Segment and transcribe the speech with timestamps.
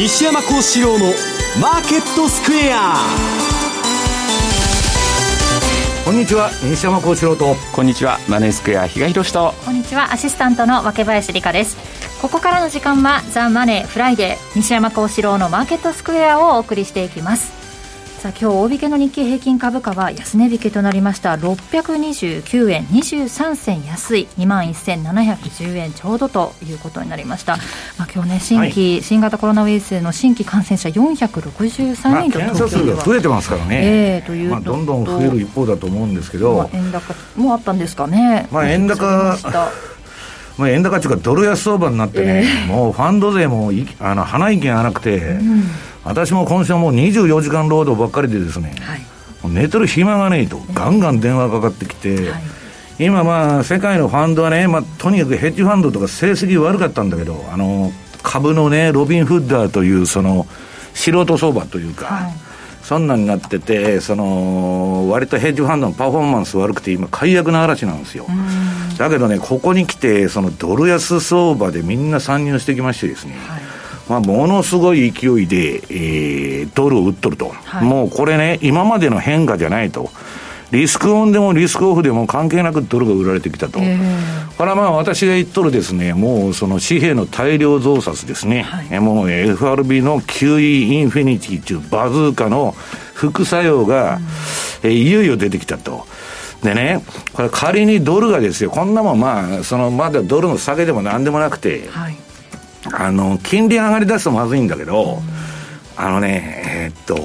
[0.00, 1.12] 西山孝四郎の
[1.60, 2.94] マーケットスクエア。
[6.06, 7.54] こんにちは西山孝四郎です。
[7.74, 9.52] こんにちはマネースクエア比嘉宏です。
[9.62, 11.76] こんにちはアシスタントの若林理香です。
[12.22, 17.59] ここからの時間はザ・マネーフライデー西山孝四郎のマーケットスクエアをお送りしていきます
[18.20, 21.36] さあ今日大引けの日経平均株価は安値引けとなりました。
[21.36, 22.84] 629円。
[22.88, 24.28] 23銭安い。
[24.36, 25.92] 2万1710円。
[25.94, 27.56] ちょうどということになりました、
[27.96, 33.80] まあ、今日ね新規、はい、新型コロナウイルスの新規感染者463人と、まあ、検査数が増えてますからね、
[34.16, 39.38] えー、というまあ、どんどん増える一方だと思うんですけど、まあ、円高もあったんですかね、まあ、円高
[40.58, 45.62] まあ、円高っていうかドル安相場になってね、えー、もうファンド税もあの鼻息がなくて、うん。
[46.04, 52.42] 私も今週はもう24時間労働ばっかりでですね、はい、寝てる暇がねえと、ガンガン電話かかってきて、はい、
[52.98, 60.46] 今まあ、世界のファンドはね、まあ、とにかくヘッジファンドとか成績悪かったんだけど、あの、株のね、ロビン・フッダーという、その、
[60.94, 62.34] 素人相場というか、はい、
[62.90, 68.26] そんなになってて、その、割とヘッジファンドのパフォーマンス悪くて、今、解約の嵐なんですよ。
[68.98, 73.60] だけどね、ここに来て、そのドル安相場でみんな参入してきましてですね、はい。
[74.08, 80.10] まあ、ものすごい勢いで、えー、ドルを売っとると、はい、もうこれね、今までの変化じゃないと。
[80.72, 83.80] リスクオンでもリスクオフでも関係なくドルが売られてきたと。
[83.80, 88.62] えー、これはまあ私が言っとるですね、もうその紙幣の大量増刷ですね。
[88.62, 92.74] はい、もう FRB の QE インフィニティというバズーカの
[93.14, 94.20] 副作用が、
[94.82, 96.06] うん、えいよいよ出てきたと。
[96.62, 102.16] でね、これ仮にドルがですよ、こんなもんまあ、そのまだドルの下げでもなんでもなくて、はい
[102.92, 105.22] あの、金利上がり出すとまずいんだけど、
[105.96, 107.16] あのね、えー、っと、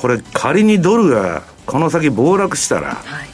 [0.00, 3.28] これ仮にドルがこの先暴落したら、はい、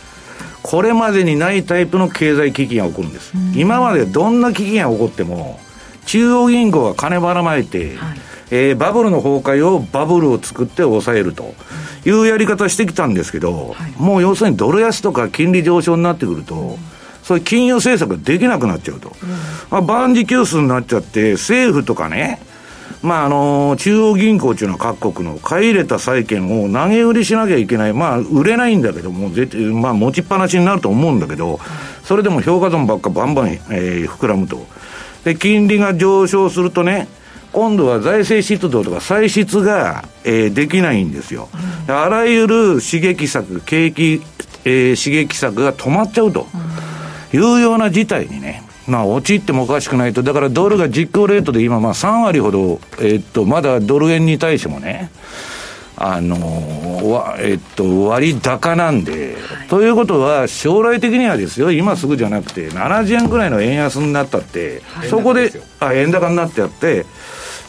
[0.63, 3.33] これまでにないタイプの経済危機が起こるんです。
[3.55, 5.59] 今までどんな危機が起こっても、
[6.07, 8.19] 中央銀行が金ばらまいて、はい、
[8.51, 11.55] えー、バブルの崩壊をバブルを作って抑えると
[12.05, 16.77] いうやり方してきたんですけど、はい、もう要するにドル安とか金利上昇になってくると、うん。
[17.23, 19.29] そういう金融政策ができなくなっちゃうと、うん、
[19.71, 22.41] まあ、万事休すになっちゃって、政府とかね、
[23.03, 31.61] まあ、あの中央銀行っていうのは各国の買い入れた債券を投げ売りしなきゃいけない、まあ、売れないんだけども、絶まあ、持ちっぱなしになると思うんだけど、
[32.05, 34.67] それでも評価損ばっかバンバン、えー、膨らむと。
[35.25, 37.09] で、金利が上昇するとね、
[37.53, 41.49] 今度は財政出動とか歳出が、えー、できないんですよ。
[41.89, 44.23] あらゆる刺激策、景気、
[44.65, 46.47] えー、刺激策が止まっちゃうと。
[46.55, 46.91] うん
[47.33, 55.11] いうような事態にね、まあ、陥ってもおかしくないと、だからドルが実行レートで今、まあ3割ほど、えー、っと、まだドル円に対してもね、
[56.03, 67.05] あのわえっと、割高なんで、はい、ということは、将来的にはですよ、今すぐじゃなくて、70円くらいの円安になったって、はい、そこで、あ円高になってやって、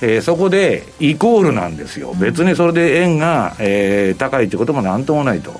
[0.02, 5.60] えー、そこでイコールなんですよ、別にそれで円が、えー、高いってこともなんともないと。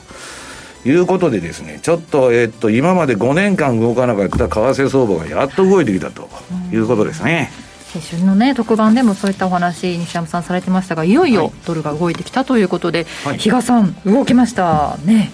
[0.86, 6.30] いうことでですね、ちょっと、えっと、今まで5年間動かなかった為替相場がやっと動いてきたと
[6.72, 7.52] いうことですね。
[7.92, 15.32] 先週のね特番でもそういったお話西山さんされてましたがいよいよドルが動いてきたということで、はい、比嘉さん動きましたね。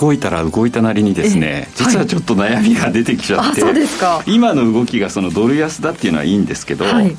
[0.00, 4.22] 動いたら動いたなりにですね、実はちょっっと悩みが出てきちゃって、そうですか。
[4.26, 7.16] 今の動きがそのドル安だっていうのはいいんですけど、はい、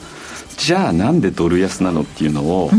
[0.58, 2.69] じゃあなんでドル安なのっていうのを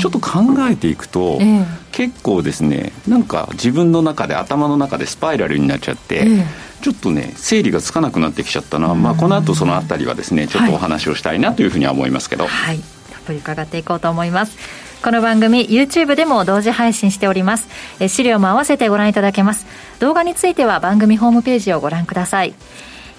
[0.00, 6.44] ちょっと考えていくと、えー、結構ですねなんか自分の中で頭の中でスパイラルになっちゃって、えー、
[6.82, 12.46] ちょっとね整理がつかなくなってきちゃったのは、まあ、この後その辺りはですねちょっとお話をしたいなというふうには思いますけど。
[12.46, 12.78] はい、
[13.10, 14.56] たっぷり伺っていこうと思います。
[15.02, 17.68] この番組 YouTube でも同時配信しております。
[18.00, 19.66] え資料も合わせてご覧いただけます。
[19.98, 22.54] 動画については番組ホームページをご覧ください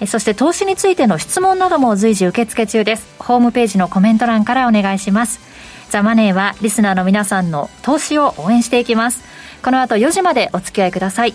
[0.05, 3.07] そして投資についての質問なども随時受付中です。
[3.17, 5.39] ホームページのコメント欄からお願いします。
[5.89, 9.23] ザ・マネーはリスナーの皆さんの投資を応援していきます。
[9.63, 11.33] この後4時までお付き合いください。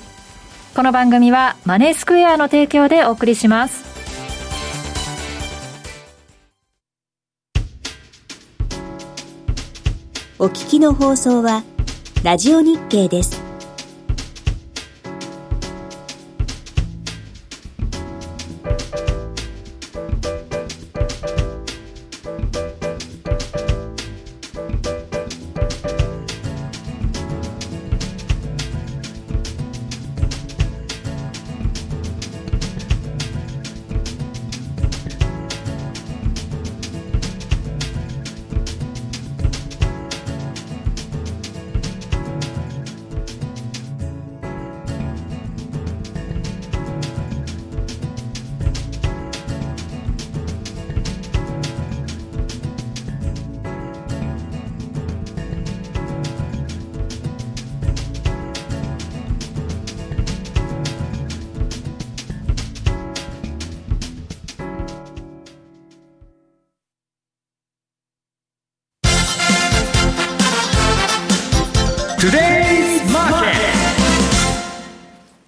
[0.75, 3.88] この番組はマネースクエアの提供でお送りします。
[10.38, 11.64] お聞きの放送は
[12.23, 13.50] ラジオ日経です。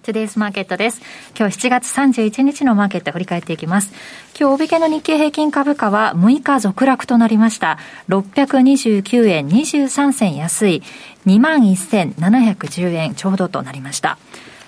[0.03, 1.01] トゥデイズマーケットです。
[1.39, 3.93] 今日7月31日のマーケット振り返っていきます。
[4.37, 7.79] 今日、おびけの日経平均株価は6日続落となりました。
[8.09, 10.83] 629円23銭安い
[11.25, 14.17] 21,710円ちょうどとなりました。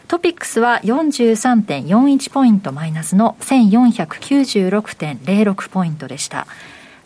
[0.08, 6.48] トピックスは43.41ポイントマイナスの1496.06ポイントでした。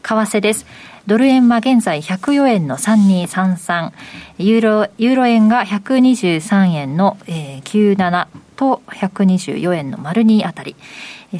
[0.04, 0.68] 為替です。
[1.10, 3.92] ドル円は現在104円の3233、
[4.38, 7.64] ユーロ、ユーロ円が123円の、えー、
[7.98, 10.76] 97と124円の丸2あたり、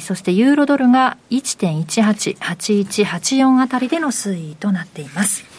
[0.00, 5.49] そしてユーロドルが1.188184あたりでの推移となっています。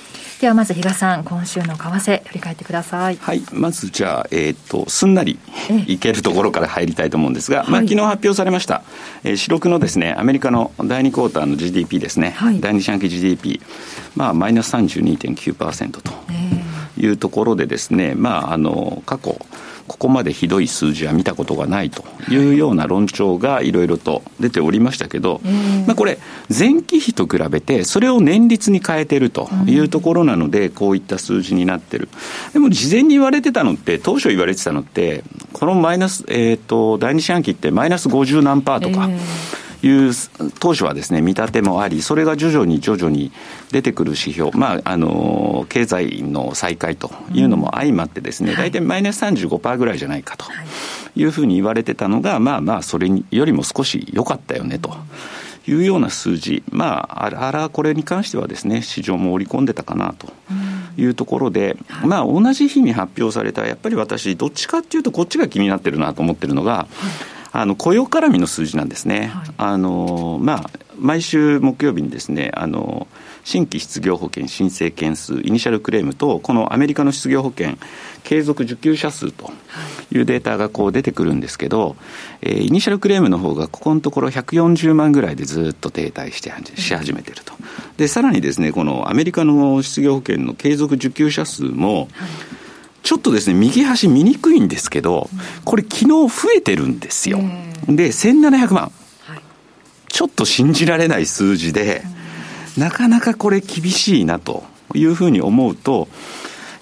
[0.42, 3.18] ではまず比嘉さん今週の為替振り返ってください。
[3.18, 5.38] はいまずじゃあ、えーと、すんなり
[5.86, 8.82] いけるところから入りたいと思うんですが、まあ、昨日発表されました、
[9.24, 13.62] えー、四六のですねアメリカの第2クォーターの GDP ですね、はい、第2四半期 GDP
[14.16, 16.12] まあマイナス32.9%と
[16.98, 19.38] いうところでですねまああの過去
[19.88, 25.42] ここまでひどい数字は見たことがないというような論調がいろいろと出ておりましたけど、
[25.88, 26.20] まあ、これ、
[26.50, 32.10] 前期比と比べて、それを年率に変えてるというところなので、こういった数字になってる。
[32.54, 35.24] でも事前に言われてたのって、当初言われてたのって、
[35.54, 39.10] このマイナス、えっ、ー、と、第二四半期ってマイナス50何パーとか。
[39.84, 40.12] いう
[40.60, 43.32] 当初はですね見立てもあり、それが徐々に徐々に
[43.72, 50.46] 出てくる指標、まあ、あの経済の再開というのも相まってですね、うん、大体マイナス35%ぐらいじゃないかと
[51.16, 51.24] い。
[51.24, 54.96] うふうに言われてたのが、まあまあ、それよりも少し良かったよねと。
[55.68, 60.28] いうような数字、まあ、あらこれに関してはですね、市場も織り込んでたかなと
[60.98, 66.88] いうところで、うん、まあ、同じ日に発表された、やっぱり私、どっちかっていうと、こっちが気になってるなと思ってるのが、は
[67.38, 73.08] いあの雇用絡みの数字なんですね、はい、あのまあ、毎週木曜日にですねあの
[73.44, 77.78] 新規失業保険申請件数、イニシャルクレームと、このアメリカの失業保険、
[78.24, 79.52] 継続受給者数と
[80.12, 80.20] い。
[80.20, 81.96] うデータがこう出てくるんですけど、
[82.42, 87.54] えー、イニシャルクレームの方がここのところ140万ぐらいでずっと停滞してし始めてると。
[87.98, 92.08] で、さらにですね、このアメリカの失業保険の継続受給者数も、はい
[93.04, 95.30] ちょっとですね、右端見にくいんですけど、
[95.66, 97.40] これ昨日増えてるんですよ。
[97.88, 98.92] で、1700万。
[100.08, 102.04] ちょっと信じられない数字で、
[102.78, 104.64] なかなかこれ厳しいなと
[104.94, 106.08] いうふうに思うと、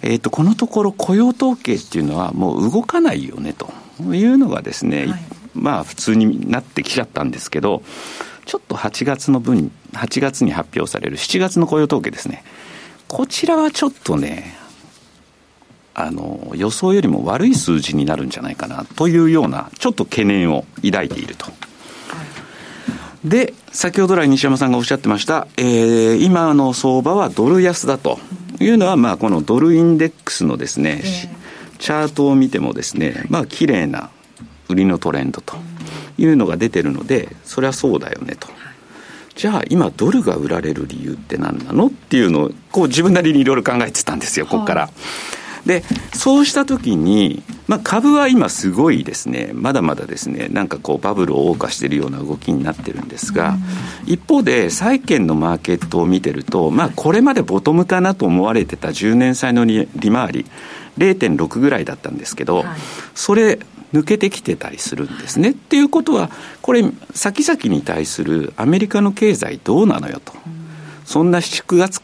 [0.02, 3.72] えっ、ー、と、このところ雇用統計っていうのはもう動かないよねと
[4.14, 5.20] いうのがですね、はい、
[5.54, 7.84] まあ普通になってきちゃったんですけど、
[8.46, 12.44] ちょっと8月の分、8月に発表される7月の雇用統計ですね。
[13.08, 14.56] こちらはちょっとね、
[15.94, 21.48] あの予想よりも悪い数字になるんじゃないかなというような、ちょっと懸念を抱いていると。
[23.24, 28.18] で、先ほど来西山さんがおっしゃってました、えー、今の相場はドル安だと
[28.60, 31.04] いうのは、まあ、このドルインデックスのですね、
[31.80, 34.10] チャートを見てもですね、まあ、綺麗な
[34.70, 35.58] 売りのトレンドと
[36.18, 38.48] いうのが出てるので、それはそうだよねと。
[39.36, 44.90] じゃあ今ドルが売られる理由って何なのっていうのをこう自分なりにいろいろ考えてたんですよ、ここから。
[45.66, 53.58] で、そうしたときに、まあ、株は今すごいですね、まだまだですね、なんかこうバブルを謳歌しているような動きになってるんですが、
[54.06, 60.46] 一方で債券のマーケットを見てると、まあ、これまでボトムかなと思われてた10年債の利回り、
[60.98, 62.66] 0.6ぐらいだったんですけど、
[63.16, 63.60] それ、
[63.94, 65.52] 抜けてきてたりするんですね。
[65.52, 66.30] っていうことは、
[66.62, 70.34] これ、先々に対するアメリカの経済どうなのよと。
[71.06, 72.02] そんな7、月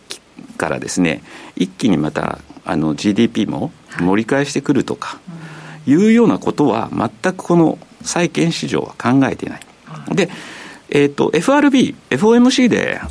[0.57, 1.21] からですね、
[1.55, 5.19] 一気にまたあの GDP も盛り返してくるとか、
[5.87, 9.61] いうようなことは全くこの債券市場は考えていない。
[10.13, 10.29] で、
[10.89, 13.01] えっ、ー、と、FRB、FOMC で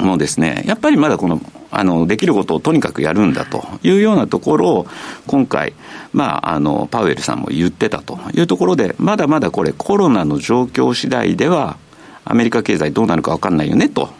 [0.00, 4.86] もですね、やっぱりまだこの、あの、できることをとにかくやるんだというようなところを、
[5.26, 5.74] 今回、
[6.12, 11.76] まあ、あの、パウエルさんも言ってたというところで、まだまだこれコロナの状況次第では、
[12.24, 14.10] アメリカ経済どうなるか分かんないよね、と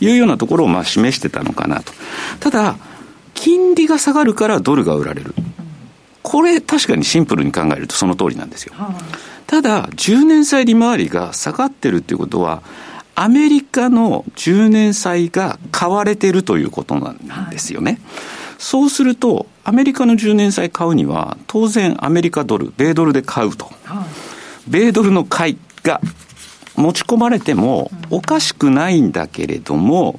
[0.00, 1.92] いうようなところをまあ示してたのかなと。
[2.40, 2.76] ただ、
[3.34, 5.34] 金利が下がるからドルが売られる。
[6.22, 8.74] これ確かにシンプルに考えるとその通りなんですよ。
[9.46, 12.62] ただ、10年債利回りが下がってるっていうことは、
[13.14, 18.00] アメリカの10年債が買われてるということなんですよね。
[18.58, 23.70] そうすると、アメリカの10年債買うには、当然アメリカドル、米ドルで買うと。
[24.66, 26.00] 米ドルの買いが
[26.74, 30.18] 持ち込まれてもおかしくないんだけれども、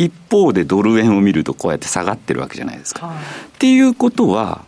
[0.00, 3.08] 一方でドル円を見るとこうやって下がってるわけじゃないですか。
[3.08, 3.20] はい、っ
[3.58, 4.64] ていうことは、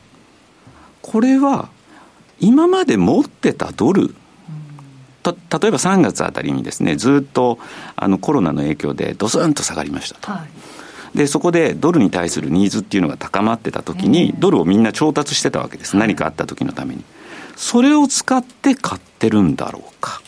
[1.01, 1.71] これは
[2.39, 4.15] 今まで持ってたドル、
[5.23, 7.59] た例えば3月あたりにですね、ずっと
[7.97, 10.31] あのコロナの影響でドスンと下がりましたと。
[10.31, 10.51] はい
[11.15, 15.99] で、そこでドルに対するニーズっていうのが高まってた時に、ドルをみんな調達してたわけです。
[15.99, 17.05] 何かあった時のために。
[17.55, 20.23] それを使って買ってるんだろうか。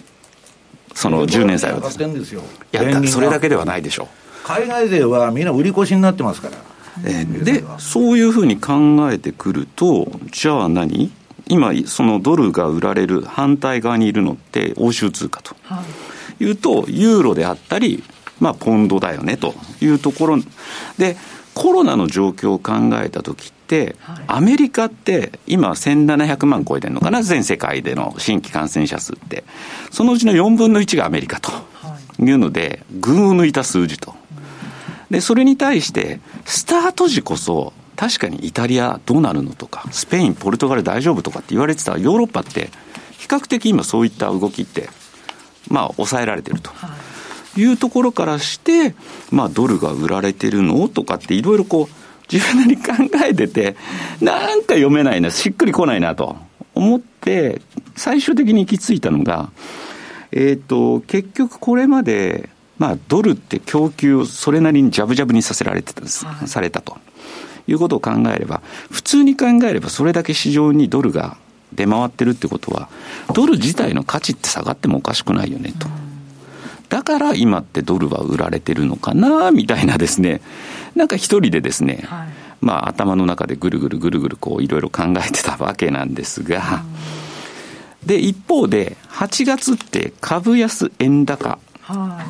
[0.95, 1.99] その10年債をです
[2.35, 2.39] い
[2.73, 4.24] や、それだけではないでしょう。
[4.45, 6.57] 海外勢はみんな売り越しになってますから。
[7.05, 11.11] えで、そういうふうに考えてくると、じゃあ何？
[11.49, 15.57] 今、そのドルが売られる反対側にいるのって欧州通貨と。
[16.41, 18.03] いうと、ユーロであったり、
[18.41, 20.39] まあ、ポンドだよねというところ
[20.99, 21.17] で、
[21.55, 29.45] コロナの状況を考えたときって、はい、アメリカって今1700万超えてるのかな、全世界での新規感染者数って。
[29.91, 31.53] そのうちの4分の1がアメリカと
[32.19, 34.15] いうので、群を抜いた数字と。
[35.11, 42.71] で、それに対して、スタート時こそ、確かにイタリアどうなるのとか、スペイン、ポルトガル大丈夫とかって言われてたヨーロッパって、
[43.19, 44.89] 比較的今そういった動きって、
[45.69, 46.71] まあ抑えられてると。
[47.57, 48.95] いうところからして、
[49.31, 52.93] まあドルが売られてるのとかっていろいろこう、自分なりに考
[53.25, 53.77] えてて、
[54.21, 56.37] なんか読めないな、しっくりこないなと
[56.75, 57.61] 思って、
[57.97, 59.51] 最終的に行き着いたのが、
[60.33, 62.49] えっ、ー、と、結局これまで、
[62.85, 66.99] まあ、ドルって供給をそれなりにジャブジャブにさせられてたんです、はい、されたと。
[67.67, 68.61] いうことを考えれば、
[68.91, 71.38] 普通に考えればそれだけ市場にドルが
[71.73, 72.91] 出回ってるってことは、
[73.33, 75.88] ドル自体の価値って下がってもおかしくないよねと。
[76.91, 80.43] だから今ってドルは売られてるのかな、みたいなですね、
[80.95, 82.29] なんか一人でですね、はい、
[82.61, 86.85] まあ頭の中でぐるぐるぐるぐるこういろいろ考えてたわけなんですが、
[88.05, 91.59] で、一方で、8月って株安円高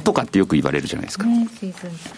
[0.05, 1.27] とかってよく言われるじゃないですか。
[1.27, 1.49] ね、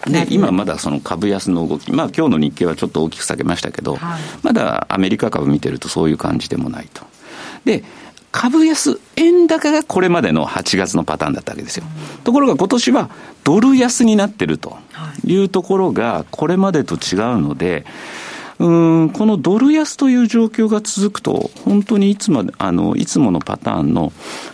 [0.07, 7.05] で今まだその株安の動き、まあ今日の日経はちょっと大きく下げましたけど、はい、まだアメリカ株見てるとそういう感じでもないと。
[7.65, 7.83] で、
[8.31, 11.83] 株安、円高がこれまでの8月のパターンだったわけですよ。
[12.23, 13.09] ところが今年は
[13.43, 14.77] ドル安になってると
[15.25, 17.85] いうところがこれまでと違うので、
[18.59, 24.11] うんこのドル安という状況が続くと、本当にいつまで、あの、いつものパターンの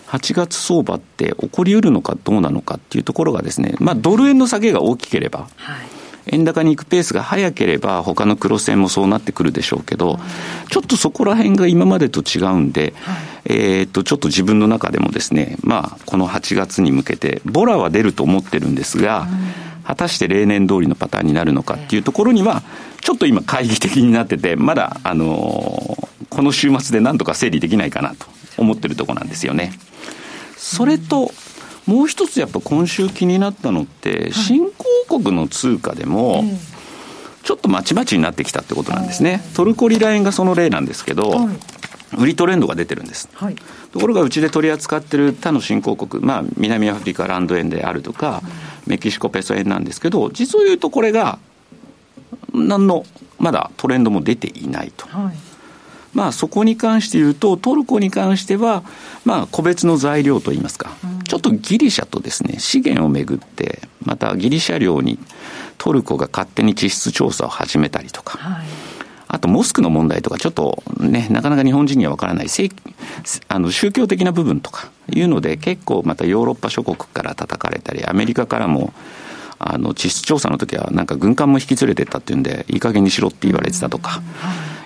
[0.07, 6.03] 8月相場って起こりうるのかどうなのかっていうところがですね、まあ、ドル円の下げが大きければ、はい。
[6.27, 10.19] 円高に行くペースが早ければ、他の黒線もそうなってくるでしょうけど、
[10.69, 12.93] ちょっとそこら辺が今までと違うんで、
[13.45, 19.27] えっと、ちょっと自分の中でもですね、まあ、この8月に向けて、ボラは出ると思ってるんですが、
[19.83, 22.63] 果たして例年通りのパターンになるのかっていうところには、
[23.01, 25.97] ちょっと今、懐疑的になってて、まだ、あの
[26.29, 28.25] この週末でなんとか整理できないかなと
[28.57, 29.73] 思ってるところなんですよね。
[30.57, 31.31] それと、
[31.85, 34.71] もう一つやっぱ今週気になったのって、新
[35.07, 36.43] 興国の通貨でも、
[37.43, 39.43] ちょっとまちまちになってきたってことなんですね。
[39.53, 41.49] トルコリラ円がその例なんですけど、
[42.17, 43.55] 売りトレンドが出てるんです、はい、
[43.91, 48.41] ところがうちで取り扱ってる他の新興国、まあ、南アフリカランド円であるとか、
[48.87, 51.39] メキシコペソ円なんですけど実を言うとこれが
[52.53, 53.05] 何の
[53.39, 55.07] まだトレンドも出ていないと。
[55.07, 55.35] はい。
[56.13, 58.83] まあ、そこに関して言うと、トルコに関しては、
[59.25, 60.91] まあ、個別の材料といいますか、
[61.27, 65.17] ちょっとギリシャとですね、資源をめぐって、またギリシャ領に
[65.79, 68.65] トルコが勝手に地質調査を始めたりとか、はい
[69.33, 72.47] あとモスクの問題とか、ちょっとね、なかなか日本人には分からない
[73.47, 78.93] あの宗教的な部分とかいうので、結構またヨーロッパ諸国から叩かれたり、アメリカからも、
[79.57, 84.21] あの地質調査の時はなんか軍艦も引き連れてったっていうんで、いい加減にしろって言われてたとか。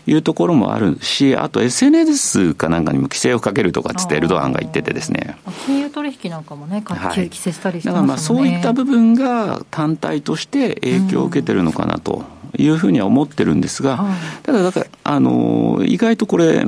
[0.09, 5.35] いうところもあるし、あと SNS かなんかにも規制をかけるとかつってエルドアンが言っててですね。
[5.65, 12.36] 金融取引なんかもね、規制したりしてます、ね、だからまあそういった部分が単体として影響を受けてるのかなと。
[12.57, 14.05] いうふうには思ってるんですが、
[14.43, 16.65] ただ、だから、あの、意外とこれ、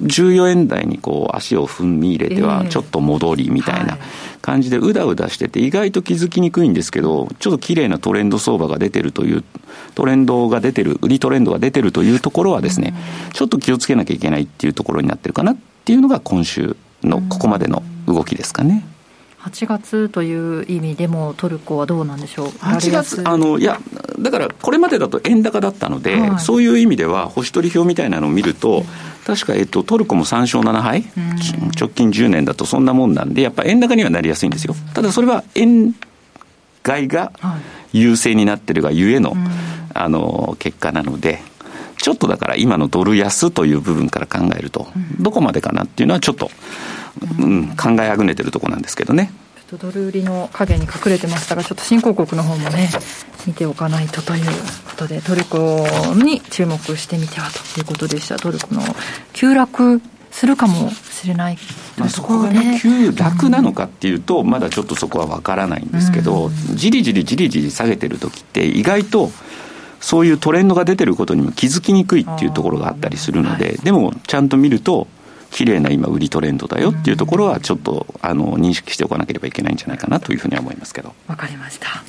[0.00, 3.98] 14円台にこう足を踏み入れては、ちょっと戻りみたいな
[4.40, 9.44] 感じで、うだうだしてて、意外と気づきにくいんですけど、ちょっと綺麗なトレンド相場が出てるという、
[9.94, 12.94] トレンドが出てる、売りトレンドが出てるというところはですね、
[13.32, 18.84] ちょっと気をつけなきゃいけないっていうところになってるかなっていうのが、今週のここまでの動きですかね。
[19.42, 23.80] 8月という意味でも、トルコはどうなんでしょう？8月、あのいや、
[24.20, 28.84] だからこれまでだと円高だったので、はい、そういう意味では、星取り表みたいなのを見ると、
[29.26, 31.04] 確か、えっと、トルコも3勝7敗、
[31.76, 34.76] 直近10年だとそんなもんなんで、やっぱ円高にはなりやすいんですよ。
[34.94, 35.92] ただそれは円
[36.84, 37.32] 買いが
[37.92, 39.36] 優勢になってるがゆえの、
[39.92, 41.42] あの結果なので。
[41.98, 44.88] ちょっとだから今のドル安という部分から考えると、
[45.20, 46.50] どこまでかなっていうのはちょっと
[47.38, 49.32] うん、考えあぐねてるところなんですけどね。
[49.56, 52.90] ちょっとドル売りの影に隠れてましたが、ちょっと新興国の方もね、
[53.46, 58.36] 見ておかないとということで、トルコに注目してみてはということでした。
[58.36, 58.82] トルコの
[59.32, 60.00] 急落
[60.30, 61.58] するかもしれない、
[61.96, 69.30] まあ、そこがね、急落なのかっていうと、まだちょっとそこは分からないんですけど、じりじりじりじり下げてる時って、意外と、
[70.00, 75.06] そういうトレンドが出てることにも気づきにくいっていうところがあったりするので、でもちゃんと見ると、
[75.52, 81.14] 綺麗な今売りトレンドだよっていうところはちょっとあの認識しておかなければいけないんじゃないかなというふうには思いますけど。
[81.28, 82.02] わかりました。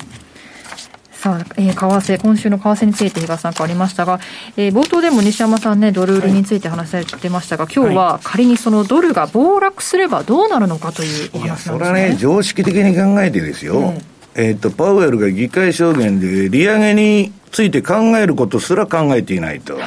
[1.12, 4.18] さあ、えー、為替、今週の為替について比嘉さんからありましたが、
[4.56, 11.74] えー、冒頭でも西山さんね、ドル売りについて話されてましたが、はい、今日は仮にそのドルが暴落すればどうなるのかというお話なんですね。
[11.74, 13.94] いや、それはね、常識的に考えてですよ。
[14.34, 19.76] えー、えー、っと、パウエルが議会証言で利上げについて考えることすら考えていないと。
[19.76, 19.82] はい、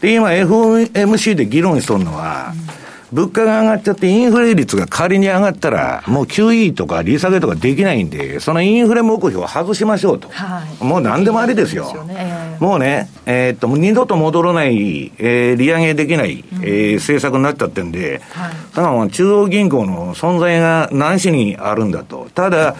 [0.00, 2.83] で、今 FOMC で議論しとるのは、うん
[3.14, 10.28] 物価が上がっちゃってインフレ率が仮に上がったら、もう QE とか利下げとかできないんで、そのインフレ目標を外しましょうと。
[10.30, 11.84] はい、もう何でもありですよ。
[11.84, 22.28] すよね、もうね、えー、っと、二度と戻らない、えー、利上げできない、うん、えー、政策になっちゃってんで、はい、だから中央銀行の存在が何しにあるんだと。
[22.34, 22.74] ただ、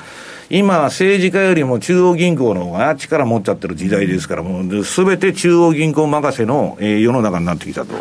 [0.51, 7.95] 今、政治家よりも中央銀行の方が力持っちゃってる時代ですから、もうすべて中央銀行任せの、えー、世の中になってきたと。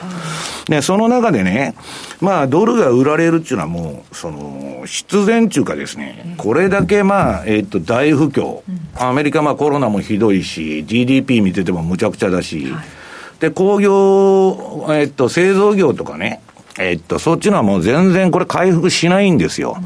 [0.67, 1.75] で、その中でね、
[2.21, 8.61] まあ、ドルが売られるっていうのはもう、その、必然っていうかですね、これだけまあ、えっ、と、大不況。
[8.95, 12.73] アメリカまあコロナもひどいし、GDP 見ててもむちゃくちゃだし、
[13.39, 16.41] で、工業、えっ、と、製造業とかね、
[16.79, 19.77] えっと、そっちのはもう全然これ回復しないんですよ。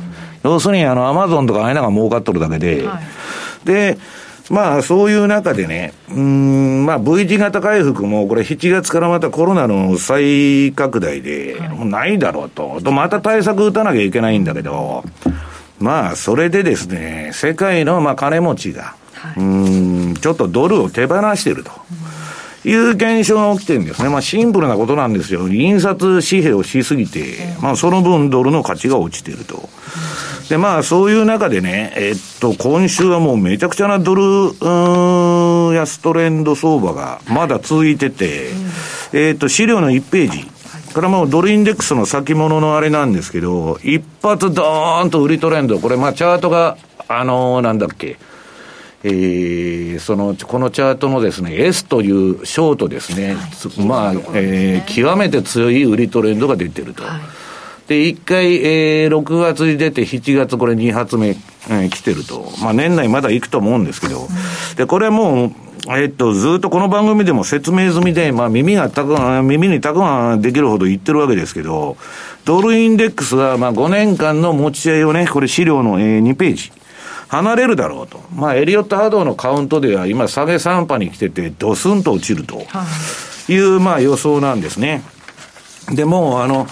[0.51, 2.99] 要するにあの、アマゾンとかああいうのが儲かっとるだけで、は
[3.63, 3.97] い、で、
[4.49, 12.79] まあ、そういう中でね、うん、まあ、V 字型回復も、これ7月からまたコロナの再拡大で、もうないだろうと。
[12.81, 15.03] と、また対策打たなきゃいけないんだけど、
[15.79, 21.71] まあ、それでですね、世界の、まあ、金持ちが、はい、うん、ちょっとドルを手放してると。
[22.67, 24.09] いう現象が起きてるんですね。
[24.09, 25.47] まあシンプルなことなんですよ。
[25.47, 29.69] 印刷紙幣をしすぎて、まあその分ドルの価値が落ちてると。
[30.49, 38.51] で、まあ、そういう中でね、えっと、今週はもうめちゃくちゃなドル、うん、安トレンド相場がまだ続いてて、
[39.11, 40.49] えっと、資料の1ページ。
[40.93, 45.79] これもうドルインデックスの先物のあれなんですけど、一発ドーンと売りトレンド。
[45.79, 46.77] これ、まあ、チャートが、
[47.09, 48.17] あのー、なんだっけ。
[49.03, 53.35] えー、その、このチャートのですね、S というショートですね。
[53.35, 57.03] はい、まあ、えー、極めて強い売りトレンドが出てると。
[57.03, 57.21] はい
[57.87, 62.51] で、一回、えー、6月に出て、7月これ2発目、えー、来てると。
[62.61, 64.27] まあ、年内まだ行くと思うんですけど。
[64.75, 65.51] で、これはもう、
[65.97, 71.95] えっと、ずっとこの番組でも説明済みで、まあ、耳がたく、耳にたくができるほど言ってるわけですけど、
[72.43, 76.71] ドルインデックスは、まあ、5年間の持ち合いをね、これ資料の、えー、2ページ。
[77.27, 78.21] 離れるだろうと。
[78.33, 82.65] まあ、エリオット波動のカウントでは今、下げ3波に来てて、ドスンと落ちると
[83.49, 85.03] いう、まあ、予想なんですね。
[85.91, 86.67] でも、あの、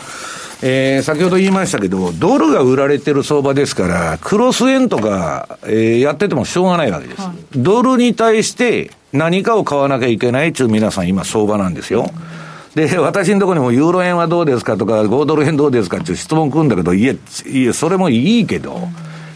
[0.61, 7.21] えー、先ほど言いましたけど、ドルが売られてる相場ですから、クロス円とか、えー、やっててもしょうがないわけです。
[7.21, 12.09] はい、ドルに対して何かを買わなきゃいけないっていう皆さん今相場なんですよ。
[12.73, 18.89] で、私のところにもユーロ円はどうですかとか、5ドル円どうですかっていう質問来るんだけど、いえ、いえ、それもいいけど、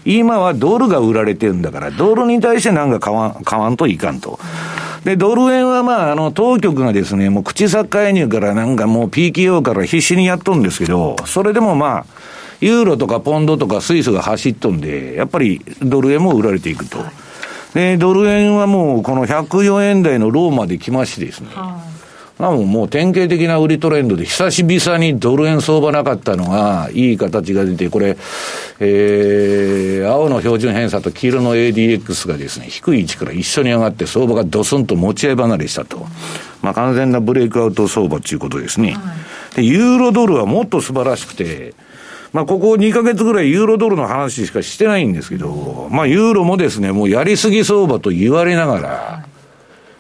[0.05, 4.39] 今はドルが売られてるんだから、ドルに対してなんか買わ買わんといかんと。
[5.03, 12.05] で、ドル円はまあ、あの、当局がですね、もう口先介入からなんかもう PKO から必死にやっとるんですけど、それでもまあ、
[12.61, 16.99] ユーロとかポンドとかスイスが走っとんで、やっぱりドル円も売られていくと。
[17.73, 21.88] で、ドル円はもうこの104円台のローまで来ましてですね、はい
[22.39, 28.15] なももう典型的な売りトレンドで、久しぶりにドル円相場なかったのが、いい形が出て、これ、
[28.79, 36.07] えー、青の標準偏差と黄色の ADX がですね、低い位置から一緒に上がって、相場がドスンと持ち合い離れしたと。
[36.61, 38.95] まあ、完全なブレイクアウト相場ということですね。
[39.57, 41.73] で、ユーロドルはもっと素晴らしくて、
[42.31, 49.25] まあ、ここ2ヶ月ぐらいユーロドルの話しかしてないんですけど、まあ、ユーロもですね、もうやりすぎ相場と言われながら、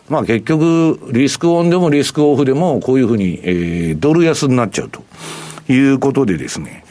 [0.09, 5.03] まあ結局、リスクオンでもリスクオフでも、こういうふうに、えー、ドル安になっちゃうと
[5.71, 6.83] いうことでですね、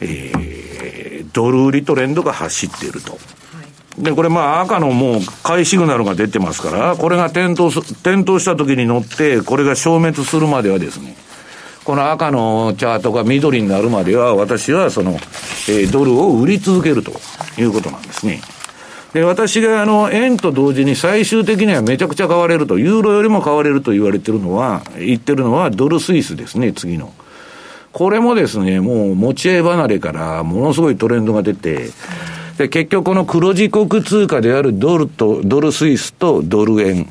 [0.00, 3.18] えー、ドル売りトレンドが走っていると。
[3.98, 11.16] で、これまあ赤のもう買いシグナルが出てますから、これが点灯す、点灯した時に乗って、これが消滅するまではですね、
[11.84, 17.12] この赤のチャートが緑になるまでは、私はその、えー、ドルを売り続けると
[17.58, 18.40] いうことなんですね。
[19.12, 27.12] で、私があの、円と同時に最終的にはめちゃくちゃ買われると、ユーロよりも買われると言われてるのは、言ってるのはドルスイスですね、次の。
[27.92, 31.90] これもですね、もう持ち合い離れからものすごいトレンドが出て、
[32.56, 37.08] で、結局この黒字国通貨であるドルと、ドルスイスとドル円。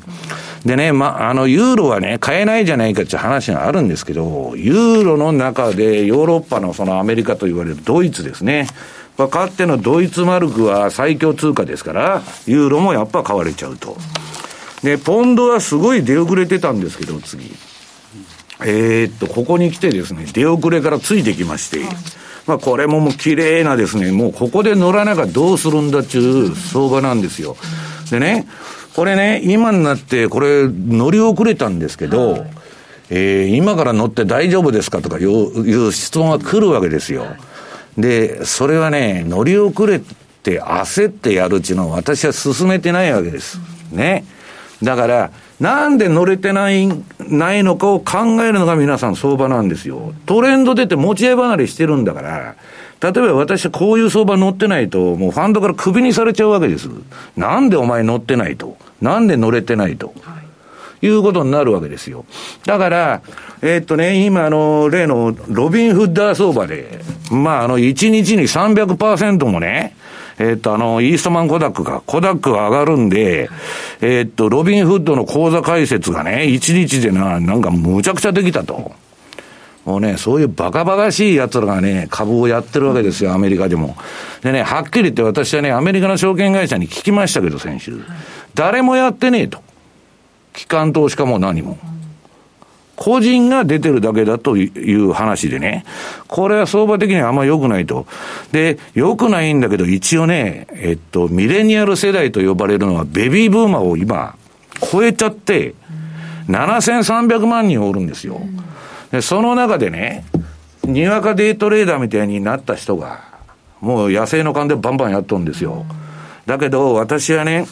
[0.64, 8.68] でね、ま、あの、ユーロはね、買えないじゃないかって話があるんですけど、ユーロの中でヨーロッパのそのアメリカと言われるドイツですね。
[9.20, 13.98] まあ、かつてのドイツマルクは最強通貨ですから、ユーロもやっぱ買われちゃうと。
[14.82, 17.52] で、ポンドはすごい出遅れてたんですけど、次。
[18.64, 21.80] えー、っと、ここに来てですね、出遅れからついてきまして、
[22.46, 27.58] まあこれももう綺麗なですね、もうここで乗らなきゃどうするんだっちゅう相場なんですよ。
[28.10, 28.46] でね、
[28.94, 32.50] これね、今になってこれ乗り遅れたんですけど、はい、
[33.10, 37.26] えー、今から乗って大丈夫ですかとかいういう質問が来るわけですよ。
[37.96, 40.00] で、それはね、乗り遅れ
[40.42, 43.58] て焦ってやるっていうのは私は進めてないわけです。
[43.92, 44.24] ね。
[44.82, 50.14] だから、なんで乗れてない、ないのかを考えるのが皆さん相場なんですよ。
[50.24, 52.56] トレンド出て持ち合い離れしてるんだから、
[53.02, 56.88] 例えば私はこういう相場乗ってないと、もうファンドからクビにされちゃうわけです。
[57.36, 58.78] なんでお前乗ってないと？
[59.02, 60.14] なんで乗れてないと？
[60.16, 60.20] い
[61.08, 62.24] うことになるわけですよ。
[62.66, 63.22] だから、
[63.62, 69.96] えー、っとね、今、あの、例のロビンフッダー相場で、まあ、あの、1日に300%もね、
[70.38, 73.50] えっ、と、あの、イーストマンコダックが、コダックが上がるんで、
[74.00, 78.92] えっ、と、ロビンフッドの口座開設がね、1日でな、なんかむちゃくちゃできたと。
[79.84, 83.96] もうね、そういうバカバカしい奴らがね、株をやってるわけですよ、アメリカでも。
[84.42, 88.00] でね、はっきり言って私はね、アメリカの証券会社に聞きましたけど、先週。
[88.54, 89.62] 誰もやってねえと。
[90.52, 91.78] 機関投資家も何も。
[93.00, 95.86] 個人が出てるだけだという話でね、
[96.28, 98.06] これは相場的にはあんま良くないと。
[98.52, 104.36] で、良くないんだけど、一応ね、えっと、ミレニアル世代と呼ばれるのは、ベビーブーマーを今、
[104.92, 105.74] 超えちゃって、
[106.48, 108.38] 7300万人おるんですよ。
[109.10, 110.26] で、その中でね、
[110.84, 113.24] にわかデイトレーダーみたいになった人が、
[113.80, 115.86] もう野生の勘でバンバンやっとるんですよ。
[116.44, 117.66] だけど、私はね、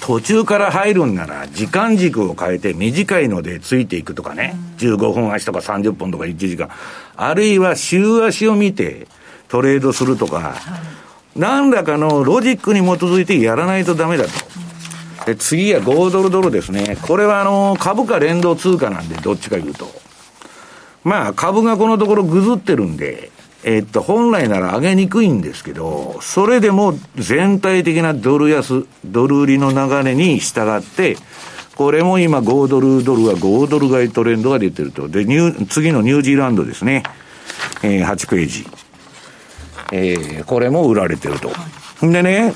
[0.00, 6.70] 途中から入るんなら、時間軸を変えて短いのでついていくとかね、15分足とか30分とか1時間、
[7.16, 9.06] あるいは週足を見て
[9.48, 10.54] トレードするとか、
[11.36, 14.30] 何らかのロジックに基づいてやらないとダメだと。
[15.26, 16.96] で、次は5ドルドルですね。
[17.02, 19.88] これはあの、株価連動通貨なんで、どっちか言うと。
[21.04, 23.30] まあ、株がこのところぐずってるんで、
[23.64, 31.16] えっと、本来なら上げにくいんですけど、それでも全体的なドル安、ドル売りの流れに従って、
[31.76, 35.08] これも今5ドルドルは5ドル買いトレンドが出てると。
[35.08, 37.02] で、ニュ次のニュージーランドですね。
[37.82, 38.66] えー、8ページ。
[39.92, 41.52] えー、これも売られてると。
[42.00, 42.54] でね、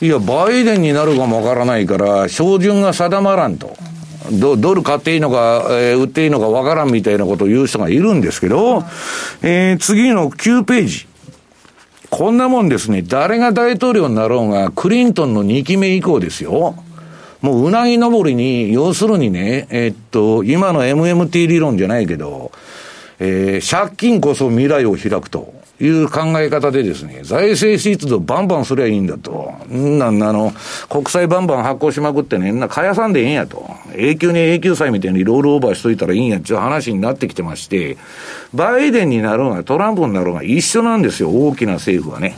[0.00, 3.76] いや、バイデンになるかもわからないから、照準が定まらんと。
[4.32, 8.82] ドドル買っていいのか、えー、売っていいのかわからんみたいなことを言う人がいるんですけど、
[9.42, 11.06] えー、次の9ページ。
[12.10, 16.76] こんなもんですね、誰が大統領になろうが、クリントンの2期目以降ですよ。
[17.40, 22.52] もううなぎ登りに、要するにね、え、っと、今の MMT 理論じゃないけど、
[23.18, 25.53] えー、借金こそ未来を開くと。
[25.80, 29.52] いう考え方でですね、財政支出をバンバンすりゃいいんだと。
[29.70, 30.52] なんあの、
[30.88, 33.68] 国債バンバン発行しまくってね、んな買やさんでええんやと。
[33.96, 37.96] 永久に永久債みたいにロールオーバーしといたらいいんやっていう話になってきてまして、
[38.52, 42.36] バイデンになろうがトランプになろうが一緒なんですよ、大きな政府はね。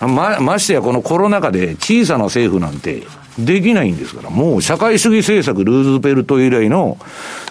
[0.00, 3.02] ま、ましてやこのコロナ禍で小さな政府なんて
[3.38, 6.98] できないんですから、もう社会主義政策ルーズベルト以来の、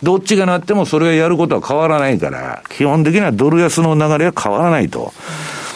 [0.02, 5.14] どっちがなってもそれをやることは変わらないから、基本的にはドル安の流れは変わらないと。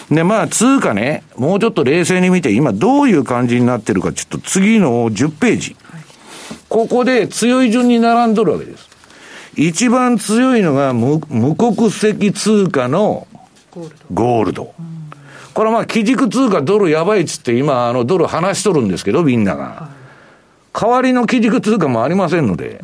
[0.09, 5.75] で、まあ、通貨ね、もうちょっと冷静に見て、今どういう感じになってるか、ちょっと次の10ページ。
[6.69, 8.87] ここで強い順に並んどるわけです。
[9.55, 13.27] 一番強いのが無無国籍通貨の
[14.13, 14.73] ゴールド。
[15.53, 19.96] これはまあ、基軸通貨ドルやばいっつって今、あの、ドル話しとるんですけど、みんなが。
[20.79, 22.83] 代わりの基軸通貨もありませんので、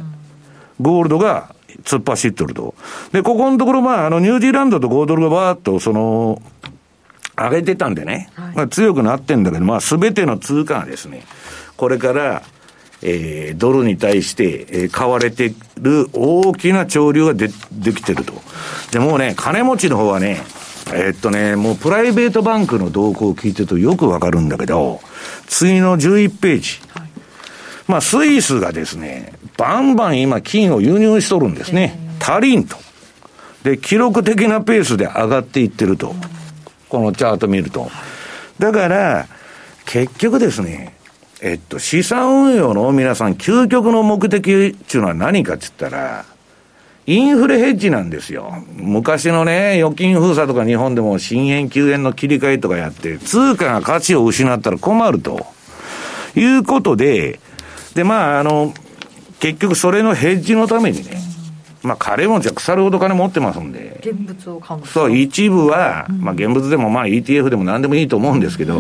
[0.82, 1.54] ゴールドが
[1.84, 2.74] 突っ走っとると。
[3.12, 6.42] で、ここのところ、まあ、あの、ニュージーランドと5ドルがバーっと、その、
[7.38, 11.24] 上げてたんでね、まあ、強くなってんだけど、まあ、すべての通貨がですね、
[11.78, 12.42] これから、
[13.04, 18.34] えー、ドルに対して、えー、買われてる大きな潮流がで、できてると。
[18.92, 20.42] で、もうね、金持ちの方はね、
[20.88, 25.02] えー、っとね、もうプライベートバンクの動向を聞いてるとよくわかるんだけど、
[25.48, 26.80] 次の11ページ。
[27.88, 32.00] まあ、スイスがですね、バンバン今金を輸入しとるんですね。
[32.20, 32.78] 足りんと。
[33.64, 36.16] で、記録的なペースで上がっていってると。
[36.90, 37.90] このチャート見ると。
[38.60, 39.28] だから、
[39.86, 40.96] 結局ですね、
[41.42, 46.26] えっと、資産運用の皆さん、究極の目的っていうのは何かって言ったら、
[47.06, 48.64] インフレヘッジなんですよ。
[48.78, 55.46] 昔のね、預金封鎖とか日本でも新円9円の切り替えとかやって、通貨が価値を失ったら困ると。
[56.36, 57.40] いうことで、
[57.96, 58.74] で、まあ、あの、
[59.40, 61.22] 結局それのヘッジのためにね、
[61.84, 64.00] まあ、金持ちは腐るほど金持ってますんで。
[64.00, 68.80] 現物を買うそう、一部は、まあ、現物でもまあ ETF でも何でもいいと思うんですけど、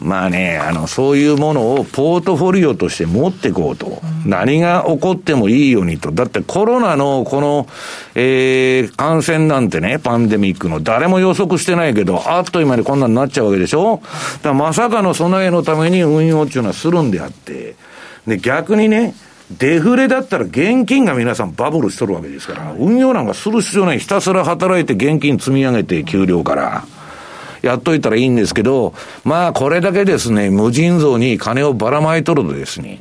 [0.00, 4.02] まあね、あの、そういうものをポートフォリオとして持っていこうと。
[4.24, 6.10] うん、何が起こってもいいようにと。
[6.10, 7.68] だってコロナのこの、
[8.16, 14.02] えー、感染なんてね、パンデミックの誰も予測してないけど、あっという間にこんなになっちゃうわけでしょ？
[14.42, 17.76] だまさかの備えのために運用っていうのはするんであって、
[18.26, 19.14] で、逆にね、
[19.58, 23.98] デフレだったら現金が皆さんバブルしとるわけですから、運用なんかする必要ない。
[23.98, 26.84] ひたすら働いて現金積み上げて、給料から。
[27.62, 33.00] やっといたらいいんですけど、まあこれだけですね、無尽蔵に金をばらまいとるとですね、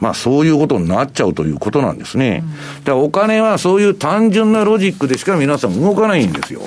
[0.00, 2.42] まあそういうことになっちゃうということなんですね。
[2.80, 6.62] だからお金はそういう単純なロジックでしか皆さん動かないんですよ。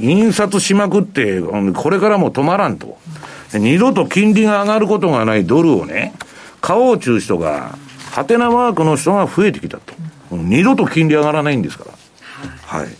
[0.00, 2.98] 印刷しまくって、これからも止まらんと。
[3.52, 6.12] 二度と金利が上がることがないドルをね、
[6.64, 7.76] 買おうちゅう人が、
[8.12, 9.92] ハテナマークの人が増えてきたと。
[10.30, 11.90] 二度と金利上がらないんですから。
[12.62, 12.86] はい。
[12.86, 12.94] はい、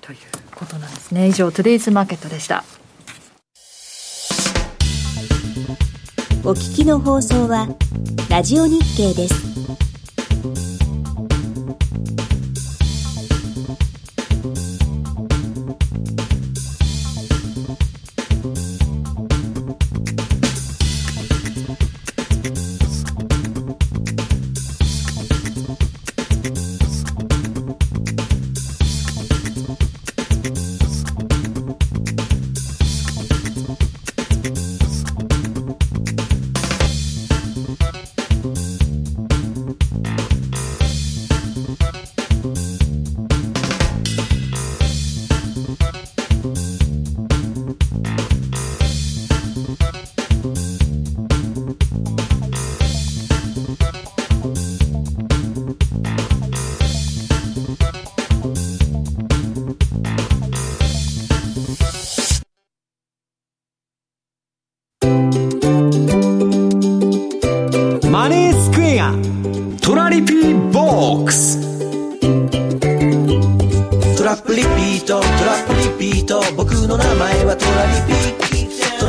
[0.00, 0.18] という
[0.54, 1.28] ことなんですね。
[1.28, 2.64] 以上、トゥデイズマーケットでした。
[6.42, 7.68] お聞きの放送は、
[8.30, 9.49] ラジオ日経です。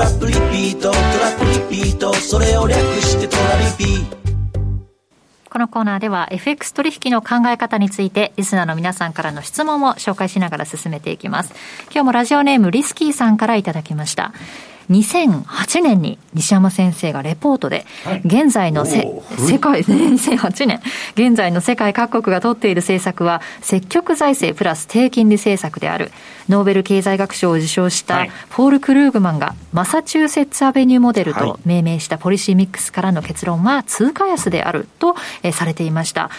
[0.01, 4.03] ラップリピートトラップリピートそれを略してトラリピ
[5.47, 11.53] このコーナーでは FX 取引の考え方についてリスナーの皆さんからの質問を紹介しながら進めていきます。
[11.91, 14.33] 今日もラジオネームリスキーさんからいただきました。
[14.91, 17.85] 2008年に西山先生がレポートで、
[18.25, 20.81] 現在のせ、世界、 2008年、
[21.15, 26.11] 現在の世界各国が取っている政策は、積極財政プラス低金利政策である。
[26.49, 36.29] ノーベル経済学賞を受賞したポール・クルーグマンが、マサチューセッツ・アベニューモデルと命名したポリシーミックスからの結論は通貨安であると、えされていました。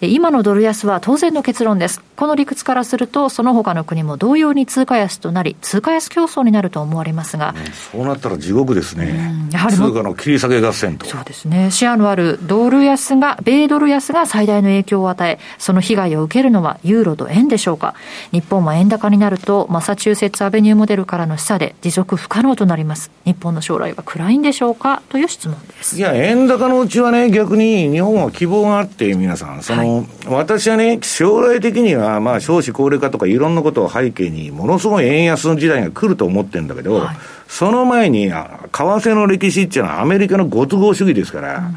[0.00, 2.00] 今のドル安は当然の結論です。
[2.16, 11.06] この理屈からすると、その他の国も同様に通貨安となり、通貨安競争になると思われますが、うん、そうなったら地獄ですね、うん、やはり通貨の切り下げ合戦と。
[11.06, 17.94] そうですね、シェアのあるドル安が、米ドル安が最大の影響を与え、その被害を受けるのはユーロと円でしょうか。
[18.32, 23.10] 日本は円高になると、マサチューセッツアベニューモデルからの示唆で持続不可能となります。
[23.24, 25.02] 日本の将来は暗いんでしょうか？
[25.10, 25.96] という質問です。
[25.96, 29.85] いや、円高のうちはね、逆に日本は希望があって、皆さん、その、はい、
[30.26, 37.16] 私はね、将来的には、まあ、少子高齢化とかいろんなことを背景に、ものすごい円安の時代が来ると思ってるんだけど、はい、
[37.48, 38.34] その前に、為
[38.72, 41.70] 替の歴史っていうのはアメリカのご都合主義ですから、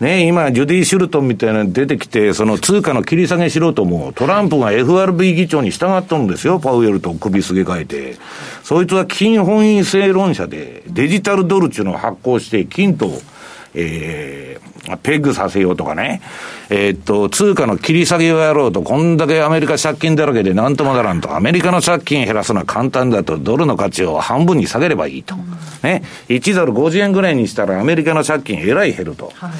[0.00, 8.16] うん、ね、今、ジュディ・シュルトンみたいなの出てきて、その通貨の切り下げしろとも、トランプが FRB 議長に従っとるんですよ、パウエルと首すげ替えて。
[8.62, 13.10] そいつは金本位制論者で、デジタルドルっていうのを発行して、金と、
[13.74, 16.22] えー、ペッグさせようとかね、
[16.70, 25.34] えー、っと、通貨の切り下げをやろうと、こんだけアメリカ借金だらけでなんともならんと、アメリカの借金減らすのは簡単だと、ドルの価値を半分に下げればいいと。
[25.82, 29.32] ね、1ドル50円ぐらいにしたらアメリカの借金えらい減ると。
[29.34, 29.50] はい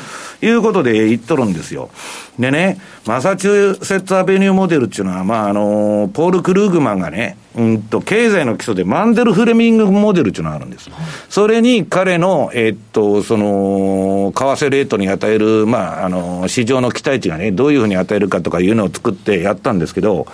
[0.42, 1.90] いうことで言っとるんですよ。
[2.38, 10.90] でね、マサチューセッツアベニューモデルっていうのは、まあ、あの、ポール・クルーグマンがね、うんと、経済の基礎でマンデル・フレミングモデルっていうのがあるんです。
[11.30, 20.26] それに彼の、えっと、その、為替レートに与える、まあ、あの、市場の期待値がね、どういうふうに与えるかとかいうのを作ってやったんですけど、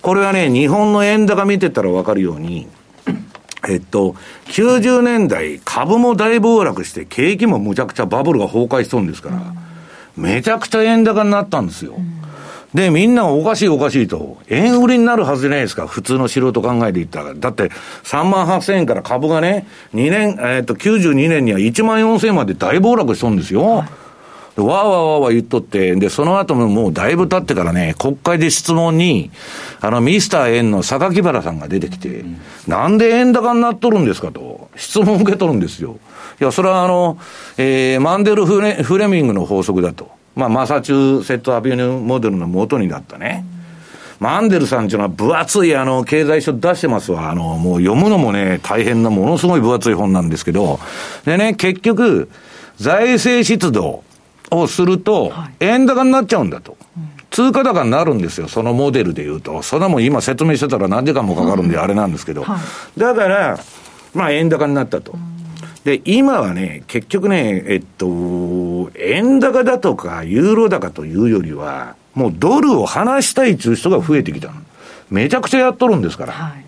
[0.00, 2.68] これはね、日本の円高見てたらわかるように、
[3.68, 4.14] えっと、
[4.46, 9.52] 90年代、株も大暴落して、景気もむちゃくちゃバブルが崩壊しそうですから、
[10.16, 11.94] めちゃくちゃ円高になったんですよ。
[12.74, 17.34] で、みんなおかしいおかしいと、円売りになるはずじゃないですか、普通の素人考えで言ったら。
[17.34, 17.70] だって、
[18.04, 23.84] 3万8000円から株がね、2年、えっ、と、92年には1万4000円まで大暴落しとんですよ。
[24.66, 29.30] わーわーわーわー言っとって、で、その後ももうだいぶ経ってからね、国会で質問に、
[29.80, 35.98] あの、ミスター円の榊原さんが出てきて、うん、なんで円高になっとるんですかと、質問を受け取るんですよ。
[36.40, 37.18] いや、それはあの、
[37.56, 40.10] えー、マンデルフレ・フレミングの法則だと。
[40.36, 43.44] まあ、マサチューセット・アビニューモデルの元になったね。
[44.20, 47.30] マンデルさんっていうのは分厚いあの経済書出してますわ。
[47.30, 50.80] あの、もう読むのもね、大変なものすごい分厚い本なんですけど、
[51.24, 52.28] でね、結局、
[52.76, 54.04] 財政出動
[54.50, 56.76] をすると、円高になっちゃうんだと。
[57.30, 59.62] 通貨高になるんですよ、そのモデルで言うと。
[59.62, 62.44] そんなもん今説明してたら何時間もかかるんであれなんですけど。
[62.96, 63.58] だから、
[64.14, 65.14] まあ円高になったと。
[65.84, 74.50] で、今はね、結局ね、えっと、円高だとか、ユーロ高というよりは、もうドルを離したいという人が増えてきた
[75.10, 76.32] めちゃくちゃやっとるんですから。
[76.32, 76.64] はい、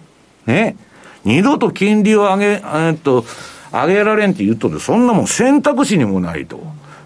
[0.50, 0.76] ね。
[1.24, 3.24] 二度と金利を上げ、えっと、
[3.72, 6.60] 上げられんって言っとそんなもん選択肢にもないと。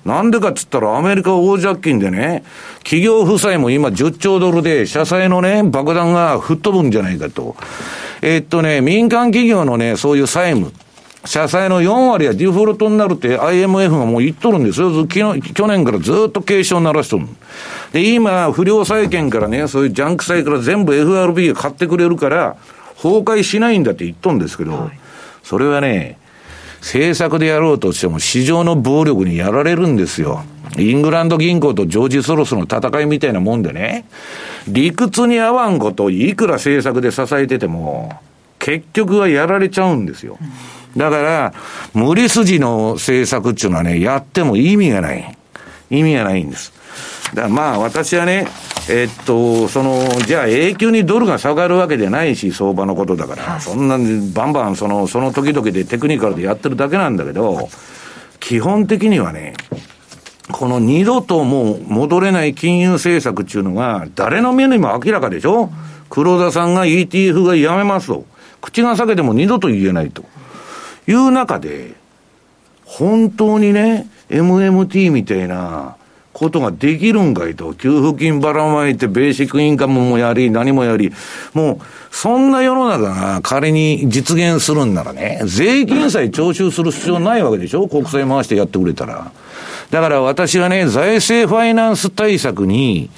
[0.04, 2.44] なんでかっつったら、アメリカ大借金でね、
[2.80, 7.56] 企業負債も今10兆ドルで、社債のね、爆弾が吹っ飛ぶんじゃないかと。
[8.20, 10.72] えっとね、民間企業のね、そういう債務。
[11.24, 14.90] 社債の4割はデフォルトになるって IMF がもう言っとるんですよ。
[15.08, 17.26] 昨日、去年からずっと警鐘を鳴らしとる。
[17.92, 22.56] で、今、不良債権からね、そういうジャンク債から全部 FRB が買ってくれるから、
[22.96, 24.98] 崩壊しないんだって言っとるんですけど、はい、
[25.42, 26.18] それはね、
[26.84, 30.44] 政策でやろうとしても市場の暴力にやられるんですよ。
[30.76, 34.04] イングランド銀行とジョージ・ソロスの戦いみたいなもんでね、
[34.68, 38.12] 理屈に合わんことをいくら政策で支えてても、
[38.58, 40.36] 結局はやられちゃうんですよ。
[40.94, 41.54] だから、
[41.94, 45.38] 無理筋の政策っていうのはね、やっても意味がない。
[45.90, 46.73] 意味がないんです。
[47.32, 48.46] だまあ私はね、
[48.90, 57.68] えっと、その、じゃあ永久にドルが下がるわけじゃないし、相場のことだから、そんなにバンバンその、その時々でテクニカルでやってるだけなんだけど、
[58.40, 59.54] 基本的にはね、
[60.52, 65.70] この二度ともう戻れない金融政策っていうのが、誰の目にも明らかでしょ？
[66.10, 68.26] 黒田さんが ETF がやめますと。
[68.60, 70.24] 口が裂けても二度と言えないと。
[71.06, 71.94] いう中で、
[72.84, 75.96] 本当にね、MMT みたいな、
[76.34, 77.72] ことができるんかいと。
[77.72, 81.12] 給付金ばらまいて、ベーシックインカムもやり、何もやり。
[81.54, 81.78] もう、
[82.10, 87.88] そんな世の中が仮に実現するんならね、税金さえ徴収する必要ないわけでしょ？
[87.88, 89.32] 国債回してやってくれたら。
[89.90, 93.10] だから私はね、財政ファイナンス対策に、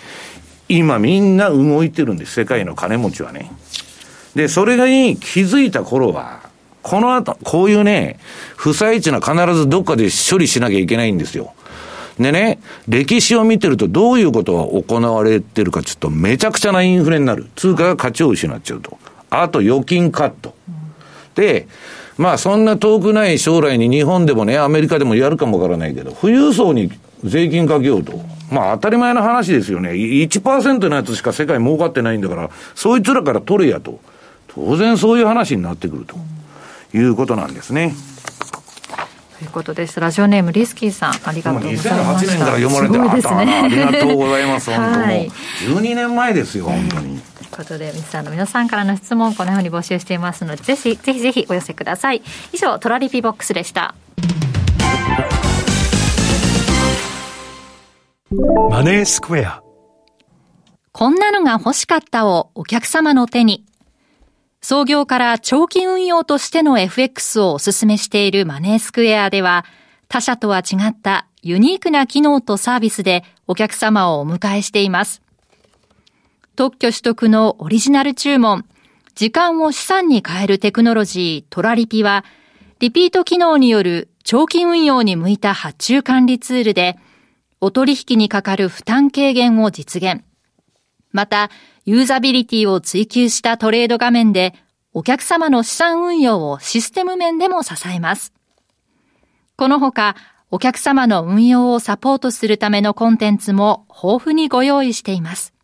[0.69, 2.35] 今みんな動いてるんです。
[2.35, 3.51] 世界の金持ちはね。
[4.35, 6.41] で、それがに気づいた頃は、
[6.83, 8.19] この後、こういうね、
[8.57, 11.55] 負債地は必ずどっかで処理しなきゃいけないんですよ。
[12.19, 17.47] でね、歴史を見てるとどういうことが行われてるかちょっとめちゃくちゃなインフレになる。
[17.57, 18.99] 通貨が価値を失っちゃうと。
[19.31, 20.55] あと預金カット。
[21.35, 21.69] で、
[22.17, 26.91] まあそんな遠くない将来に日本でもね、アメリカでもやるかもわからないけど、富裕層に
[27.23, 28.19] 税金かけようと。
[28.51, 29.91] まあ当たり前の話ですよね。
[29.91, 34.01] 1%のやつしか世界儲かってないんだから、そいつらから取れやと。
[34.49, 36.17] 当然そういう話になってくると
[36.97, 37.95] いうことなんですね。
[39.39, 40.01] ということです。
[40.01, 42.25] ラジオネームリスキーさん、ありがとうございます。
[42.25, 43.61] 2008年から読まれてるですね。
[43.65, 44.71] ありがとうございます。
[44.71, 47.21] 本当 はい、12年前ですよ、本当に。
[47.21, 52.23] ということで、ミスターの皆さんからの質問、このように募集していますので、ぜひ、ぜひぜひお寄せください。
[52.55, 53.95] 以上、トラリピボックスでした。
[58.71, 59.63] マネースクエア。
[60.93, 63.66] こんなのが欲しかったをお客様の手に。
[64.61, 69.65] 創業から長期運用としての FX をお勧めしているマネースクエアでは、
[70.09, 75.23] 他社とは違ったユニークな機能とサービスでお客様をお迎えしています。
[76.57, 78.65] 特許取得のオリジナル注文、
[79.15, 82.25] 時間を資産に変えるテクノロジートラリピは、
[82.81, 86.99] リピート機能による長期運用に向いた発注管理ツールで、
[87.61, 90.26] お取引にかかる負担軽減を実現。
[91.17, 91.51] また、
[91.87, 94.53] ユーザビリティを追求したトレード画面で、
[94.93, 98.35] お客様の資産運用をシステム面でも支えます。
[99.57, 100.15] このほか、
[100.51, 105.55] お客様の運用をサポートするためのコンテンツも豊富にご用意しています。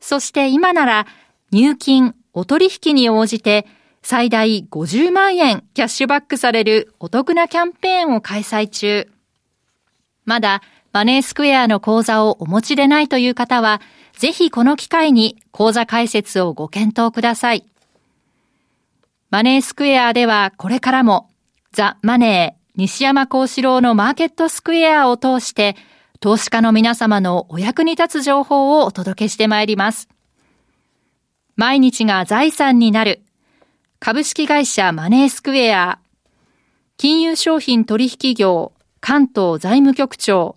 [0.00, 1.06] そして今なら、
[1.52, 3.66] 入金、お取引に応じて、
[4.02, 9.10] 最大50万円キャッシュバックされるお得なキャンペーンを開催中。
[10.24, 13.80] まだマネースクエアの口座をお持ちでないという方は、
[14.18, 17.64] ぜひこの機会に講座開設をご検討ください。
[19.30, 21.30] マネースクエアではこれからも
[21.70, 25.76] ザ・マネー西山幸四郎のマーケットスクエアを通して
[26.18, 30.08] 投資家の皆様のお役に立つ情報をお届けしてまいります。
[31.54, 33.22] 毎日が財産になる
[34.00, 36.00] 株式会社マネースクエア
[36.96, 40.56] 金融商品取引業関東財務局長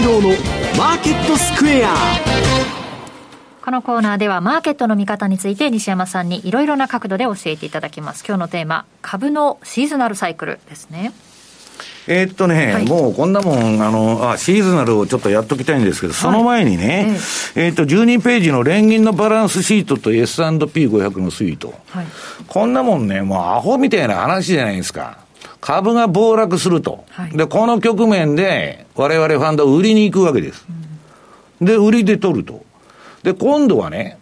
[0.00, 0.28] 西山幸四郎の
[0.78, 1.94] マーケットスクエア。
[3.62, 8.24] このコーナーではマーケットの見方について西山さんにいろいろな角度で教えていただきます。
[8.26, 11.12] 今日のテーマ株のシーズナルサイクルですね。
[12.06, 17.16] えー、っとね、はい、もうこんなもん、あの、あ、シーズナルをちょっとやっときたいんですけど、その前にね、
[17.54, 21.74] えー、っと、12ページの連銀のバランスシートと S&P500 のスイート。
[21.90, 22.06] はい、
[22.48, 25.29] こんなもんね、もうアホみたいな話じゃないですか。
[25.60, 27.04] 株が暴落すると。
[27.10, 30.64] はい、で、この局面で、我々ファンド売りに行くわけです。
[31.60, 32.64] うん、で、売りで取ると。
[33.22, 34.18] で、今度はね、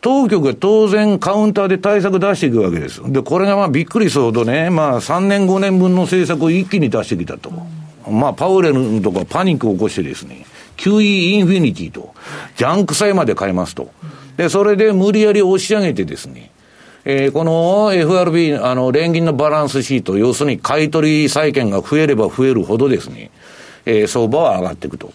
[0.00, 3.00] 当局が当然カウンターで対策出していくわけです。
[3.10, 7.50] で、これがまあびっくりするほどね、まあ3年5年分の政策を一気に出してきたと。
[8.06, 12.14] うん、まあパウレルのとかパニックを起こしてですね、QE インフィニティと、
[12.56, 13.90] ジャンク債まで買いますと。
[14.36, 16.52] で、それで無理やり押し上げてですね、
[17.08, 23.30] えー、この FRB、あの、連銀のバランスシート、要するに買取債券が増えれば増えるほどですね、
[23.84, 25.12] えー、相場は上がっていくと。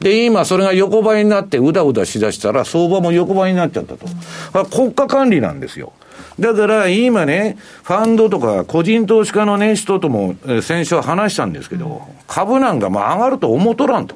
[0.00, 4.06] で、今それが横ばいになってうだうだしだしたら相場も横ばいになっちゃったと。
[4.54, 5.94] うん、国家管理なんですよ。
[6.38, 14.14] だから今ね、ファンドとか個人投資家のね、人とも先週話したんですけど、株なんかまあ上がると思うとらんと。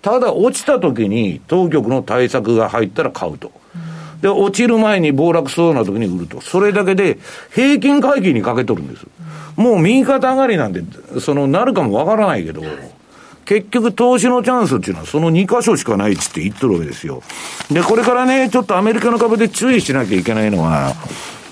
[0.00, 3.52] ただ落ちた時に当局の対策が入ったら買うと。
[4.22, 6.40] で、落ちる前に暴落そうな時に売ると。
[6.40, 7.18] それだけで、
[7.50, 9.06] 平均回帰にかけとるんです。
[9.56, 10.82] もう右肩上がりなんで、
[11.20, 12.62] その、なるかもわからないけど、
[13.44, 17.22] 結局投資のチャンスっていうのはその2箇所しかないっって言っとるわけですよ。
[17.70, 20.94] で、これからね、ちょっとアメリカの株で注意しなきゃいけないのは、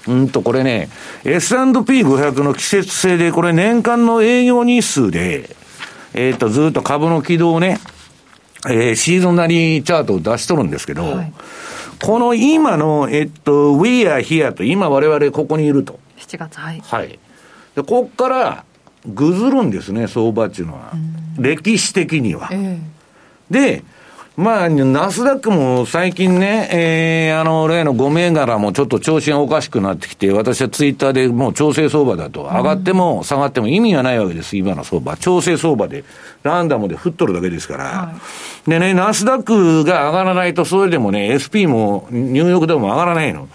[0.06, 0.88] うんと、これね、
[1.24, 5.50] S&P500 の季節性で、これ年間の営業日数で、
[6.14, 7.80] えっ、ー、と、ずっと株の軌道をね、
[8.66, 11.32] えー、シーズンなりチャートを出しとるんですけど、はい、
[12.03, 15.98] この今の、えっと、We are here と、今我々ここにいると。
[16.18, 16.80] 7月、はい。
[16.80, 17.18] はい。
[17.74, 18.64] で、こっから、
[19.07, 20.92] ぐずるんですね、相場っていうのは。
[21.38, 22.48] 歴史的には。
[22.53, 23.84] えー、で、
[24.36, 35.16] まあ、ナスダックも最近ね、えー、あの、例の5銘柄もちょっと調子がおかしくなってきて、私はツイッターでもう調整相場だと、上がっても下がっても意味がないわけです、今の相場。
[35.16, 36.04] 調整相場で、
[36.42, 37.84] ランダムで振っとるだけですから。
[37.84, 38.14] は
[38.66, 43.48] い、でね、ナスダックが上がらないと、それでもね、SP もニューヨークでも上がらないの。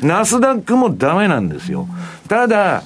[0.00, 1.86] ナスダックもダメなんですよ。
[2.28, 2.82] ただ、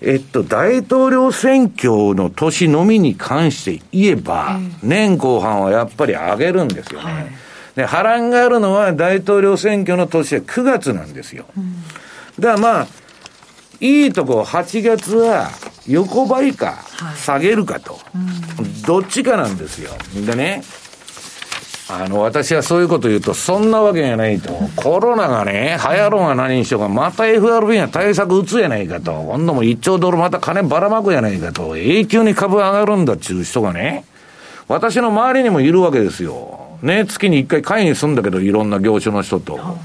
[0.00, 7.12] えっと、大統領選挙の年のみに関して言えば、年後半はやっぱり上げるんですよね。
[7.12, 7.26] はい、
[7.74, 11.46] で、波乱があるのは大統領選挙の年は9月なんですよ。
[11.56, 11.82] うん、
[12.38, 12.86] だからまあ、
[13.80, 15.50] いいとこ8月は
[15.86, 16.84] 横ばいか、
[17.16, 18.02] 下げるかと、はい
[18.62, 19.90] うん、どっちかなんですよ。
[20.26, 20.62] でね、
[21.90, 24.52] あの、私はそういうこと言うと、そんなわけがないと。
[24.76, 29.12] コロナがね、流行ろうが何にしようが、また FRB が対策打つやないかと。
[29.12, 31.78] 今度も1兆ドルまた金ばらまくやないかと。
[31.78, 34.04] 永久に株上がるんだっちゅう人がね、
[34.68, 36.78] 私の周りにもいるわけですよ。
[36.82, 39.78] ね、月に1回会議するんだけど、いろんな業種の人と。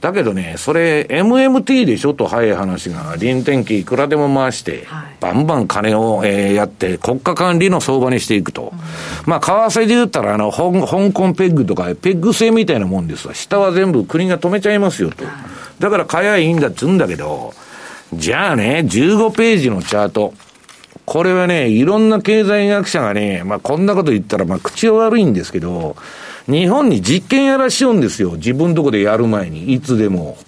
[0.00, 2.14] だけどね、それ MMT でしょ？
[2.14, 4.86] と早い話が、臨転機いくらでも回して、
[5.20, 8.72] バンバン金を、えー、やって、国家管理の相場にしていくと。
[8.72, 8.78] うん、
[9.26, 10.70] まあ、為替で言ったら、あの、香
[11.12, 13.34] 港ペッグとか、ペッグ制みたいなもんですわ。
[13.34, 15.24] 下は全部国が止めちゃいますよと。
[15.78, 17.52] だから買えばいいんだっつうんだけど、
[18.14, 20.32] じゃあね、15ページのチャート。
[21.04, 25.96] これはね、いろんな経済学者がね、まあこんなこと言ったら、まあ口は悪いんですけど、
[26.46, 28.32] 日本に実験やらしようんですよ。
[28.32, 30.38] 自分とこでやる前に、いつでも。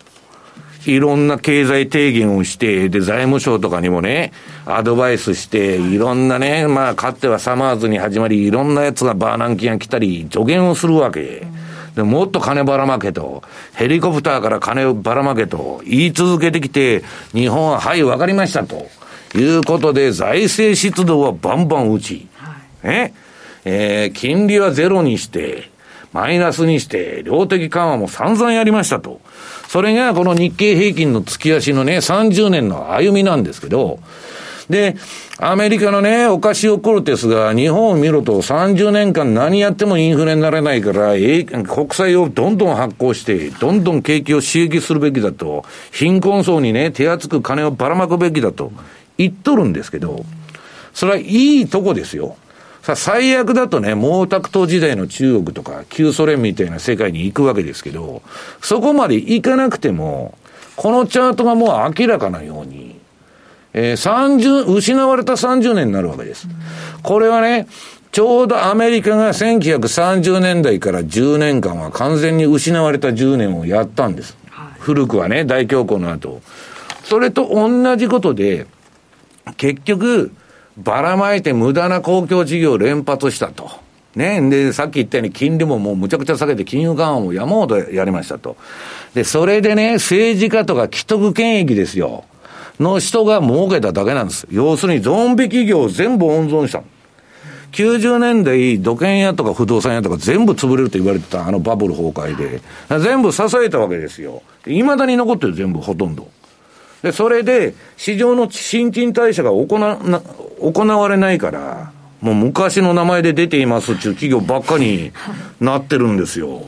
[0.85, 4.33] いろんな経済提言をして、で、財務省とかにもね、
[4.67, 11.47] アドバイスして、いろんなね、まあ、かつてはサマーズに始まり、いろんなやつがバーナンキが来たり、助言をするわけ。
[11.95, 18.89] で、もっと金ばらまけと、ヘリコプターから金をばらまけと言い続けてきて、日本は、はい、わかりましたと。
[19.35, 23.15] いうことで、財政出動はバンバン打ち、はい、ね、
[23.65, 25.71] えー、金利はゼロにして、
[26.13, 29.21] マイナスにして、量的緩和も散々やりましたと。
[29.69, 34.01] それがこの日経平均の月足のね、30年の歩みなんですけど、
[34.69, 34.97] で、
[35.39, 48.73] アメリカのね、オカシオ・コルテスが日本を見ると30年間何やってもインフレにならないから、国債をどんどん発行して、どんどん景気を刺激するべきだと、貧困層にね、手厚く金をばらまくべきだと
[49.19, 50.25] 言っとるんですけど、
[50.95, 52.37] それはいいとこですよ。
[52.83, 58.23] さあ、最悪だとね、毛沢東時代の中国とか、旧ソ連みたいな世界に行くわけですけど、
[58.61, 60.37] そこまで行かなくても、
[60.75, 63.01] このチャートがもう明らかなように、
[63.73, 66.49] えー、30、失われた30年になるわけです。
[67.05, 67.69] これはね、
[68.11, 74.37] ちょうどアメリカが1930年代から10年間は完全に失われた10年をやったんです。
[74.81, 76.43] 古くはね、大恐慌の後。
[77.05, 78.67] それと同じことで、
[79.57, 80.33] 結局、
[80.79, 83.71] ばらまいて無駄な公共事業を連発したと。
[84.15, 84.41] ね。
[84.51, 88.57] で、さっき言ったように金利ももうむちゃくちゃ下げて金融緩和もやもうとやりましたと。
[89.15, 92.25] で、それでね、政治家とか既得権益ですよ。
[92.81, 94.47] の人が儲けただけなんです。
[94.51, 96.83] 要するにゾンビ企業を全部温存した。
[97.73, 102.61] 90年代、土建屋とか不動産屋とか全部潰れると言われてたあのバブル崩壊で、
[103.01, 104.43] 全部支えたわけですよ。
[104.67, 106.29] いまだに残ってる全部ほとんど。
[107.03, 109.97] で、それで、市場の新陳代謝が行な、
[110.61, 115.13] 行われないから、もう昔の名前で出ていますっていう企業ばっかに
[115.61, 116.63] なってるんですよ。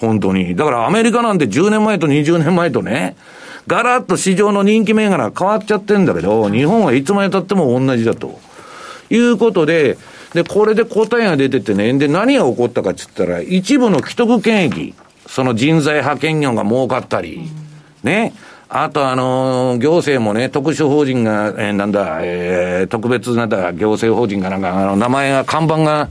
[0.00, 0.56] 本当に。
[0.56, 3.16] だからアメリカなんて10年前と20年前とね、
[3.66, 8.40] ガラッと市場の人気銘柄変わっちゃってんだけど、日本はいつまで経っても同じだと。
[9.10, 9.98] いうことで、
[10.34, 14.94] で、これで答えが出ててね、で、何が起こったかって言ったら、一部の既得権益、
[15.26, 17.48] その人材派遣業が儲かったり、
[18.02, 18.32] ね、
[18.68, 26.08] あと、あの、行政もね、特殊法人が、えー、なんだ、えー、特別なんだ、行政法人がなんか、あの、名前が、看板が、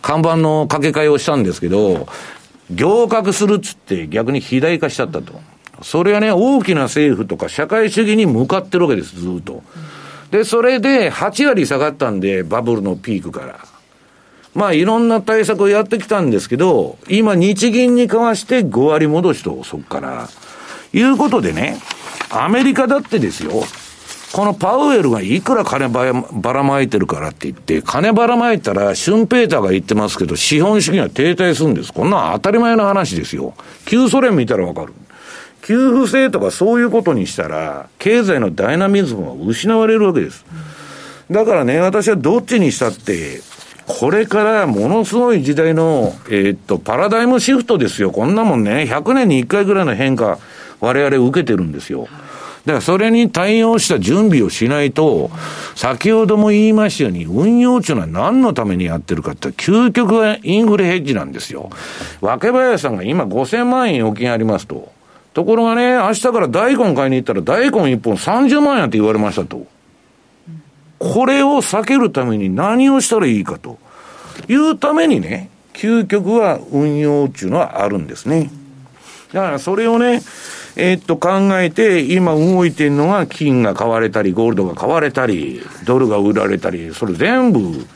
[0.00, 2.08] 看板の掛け替えをしたんですけど、
[2.70, 5.40] 行革するっつって逆に肥大化しちゃったと。
[5.82, 9.62] それはね、大きな政府とか社会主義に向かってるわけです、ずっと。
[10.30, 13.60] で、それで8割下がったんで、バブルのピークから。
[14.54, 20.28] まあ、いろんな対策をやってきたんですけど、今、日銀に交わして5割戻しと、そこから。
[20.92, 21.78] いうことでね、
[22.30, 23.64] アメリカだってですよ、
[24.32, 31.92] このパウエルがいくら金ばらまいてるからって言って、金ばらまいたら、シュンペーターが言ってますけど、資本主義は停滞するんです。
[31.92, 33.54] こんな当たり前の話ですよ。
[33.84, 34.94] 旧ソ連見たらわかる。
[35.62, 40.44] 給付制とかそういうことにしたら、経済のダイナミズムは失われるわけです。
[41.30, 43.40] だからね、私はどっちにしたって、
[43.86, 48.10] これからものすごい時代の、えー、っと、パラダイムシフトですよ。
[48.10, 50.38] こんなもんね、100年に1回ぐらいの変化、
[50.82, 52.08] 我々受けてるんですよ。
[52.66, 55.30] だからそれに対応した準備をしないと、
[55.74, 61.70] 先ほども言いましたように、運用っていうのは何のためにやってるかって、究極はインフレヘッジなんですよ。
[62.20, 64.92] 若林さんが今5000万円預金ありますと。
[65.34, 69.66] ところがね、明日から大根買いに行ったら大根1本30万円って言われましたと。
[70.98, 73.78] これを避けるために何をしたらいいかと
[74.48, 78.50] いうためにね、究極は運用っていうのはあるんですね。
[79.32, 80.22] だからそれをね、
[80.76, 87.86] えー、っと考えて、今動いてるのが金が買われたり、ゴールドが買われたり、ドルが売られたり、それ全部、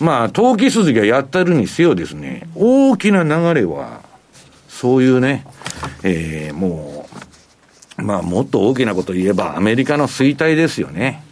[0.00, 4.00] まあ、投機筋がやってるにせよですね、大きな流れは、
[4.68, 5.44] そういうね、
[6.04, 7.06] えー、も
[7.98, 11.24] う、まあ、もっと大きなこと言えば、アメリカの衰退ですよね。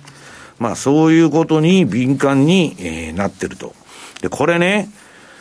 [0.58, 3.74] まあ、そういうことに敏感に、えー、なってると。
[4.20, 4.88] で、これね、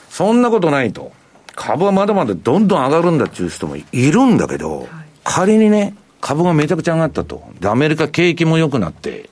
[0.09, 1.11] そんなことないと。
[1.55, 4.87] 株はまだまだどんどん上がるんだっていう人もいるんだけど、はい、
[5.25, 7.43] 仮にね、株がめちゃくちゃ上がったと。
[7.59, 9.29] で、アメリカ景気も良くなって、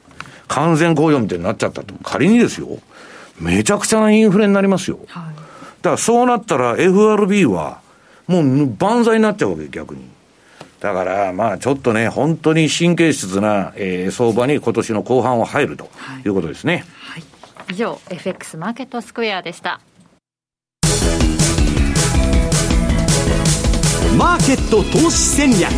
[0.48, 1.94] 完全雇用みたいになっちゃったと。
[2.04, 2.80] 仮にですよ、
[3.40, 5.00] めちゃくちゃなインフレになりますよ。
[5.08, 5.42] はい、だ
[5.84, 7.80] からそうなったら FRB は、
[8.28, 10.02] もう万歳になっちゃうわけ、逆に。
[10.80, 15.90] だから、まあちょっとね、本当に神経質な、えー、相場に今年の後半は入ると
[16.26, 16.84] いうことですね。
[17.00, 17.24] はい、
[17.72, 19.80] 以上、FX マーケットスクエアでした。
[24.18, 25.72] マーケット投資戦略。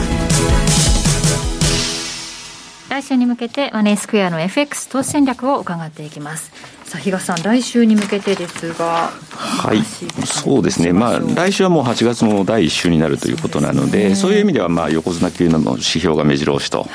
[2.90, 6.52] 来週に向けてマネースクエアの FX 投資戦略を伺っていきます。
[6.84, 9.82] さあ比嘉さん来週に向けてですがはい、
[10.26, 16.86] そうですね、まあ、来週はもう8月の第1週になるということなので、そう、ね,、いう意味では、まあ、横綱級の指標が目白押しと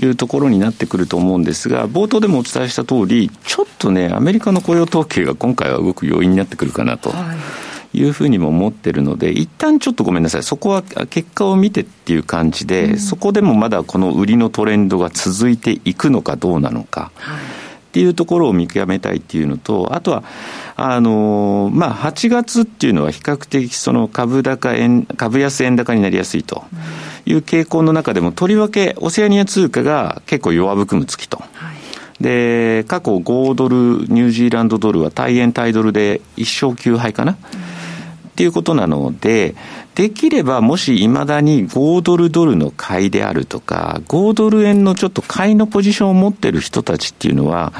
[0.00, 7.10] いうところになってくると思うんですが、冒頭でもお伝えした通り、ちょっとね、アメリカの雇用統計が今回は動く要因になってくるかなと。
[7.10, 17.10] はいいうふうにも思ってるので、一旦ちょっとごめんなさい、そこは結果を見てっていう感じで、うん、そこでもまだこの売りのトレンドが続いていくのかどうなのか。
[17.16, 20.22] はいっていうところを見極めたいっていうのと、あとは、
[20.76, 26.64] あのまあ、8月っていうのは比較的その株高円、株安円高になりやすいと
[27.24, 31.42] いう傾向の中でも、とりわけオセアニア通貨が結構弱含む月と。
[32.20, 33.76] で、過去5ドル、
[34.08, 37.38] ニュージーランドドルは対円対ドルで1勝9敗かな。
[38.38, 39.56] っていうことなので、
[39.96, 47.72] できればもしいまだに5ドルドルの買いであるとか、5ドル円のちょっと買いのポジションを持ってる人たちっていうのは、